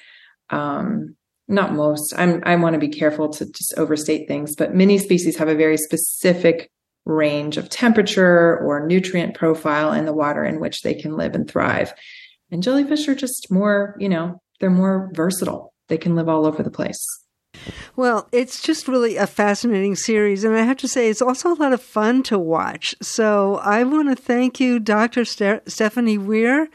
[0.50, 1.16] um,
[1.48, 2.12] not most.
[2.14, 5.54] I'm, I want to be careful to just overstate things, but many species have a
[5.54, 6.70] very specific
[7.04, 11.50] range of temperature or nutrient profile in the water in which they can live and
[11.50, 11.92] thrive.
[12.50, 15.72] And jellyfish are just more, you know, they're more versatile.
[15.88, 17.04] They can live all over the place.
[17.96, 20.44] Well, it's just really a fascinating series.
[20.44, 22.94] And I have to say, it's also a lot of fun to watch.
[23.02, 25.24] So I want to thank you, Dr.
[25.24, 26.68] Ste- Stephanie Wear,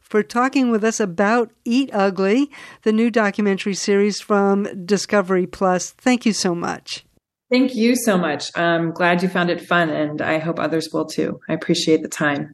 [0.00, 2.50] for talking with us about Eat Ugly,
[2.82, 5.90] the new documentary series from Discovery Plus.
[5.90, 7.04] Thank you so much.
[7.50, 8.50] Thank you so much.
[8.56, 11.40] I'm glad you found it fun, and I hope others will too.
[11.48, 12.52] I appreciate the time.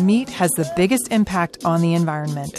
[0.00, 2.54] Meat has the biggest impact on the environment.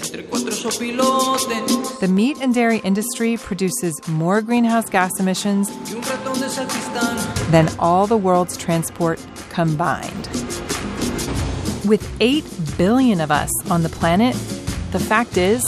[2.01, 5.70] The meat and dairy industry produces more greenhouse gas emissions
[7.49, 10.28] than all the world's transport combined.
[11.86, 12.43] With 8
[12.78, 14.34] billion of us on the planet,
[14.91, 15.64] the fact is,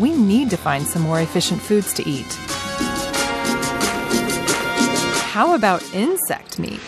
[0.00, 2.38] we need to find some more efficient foods to eat.
[5.36, 6.80] How about insect meat?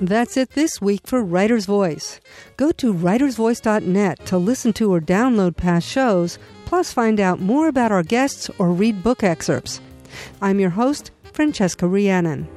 [0.00, 2.18] That's it this week for Writer's Voice.
[2.56, 7.92] Go to writersvoice.net to listen to or download past shows, plus find out more about
[7.92, 9.82] our guests or read book excerpts.
[10.40, 12.48] I'm your host, Francesca Rheannon.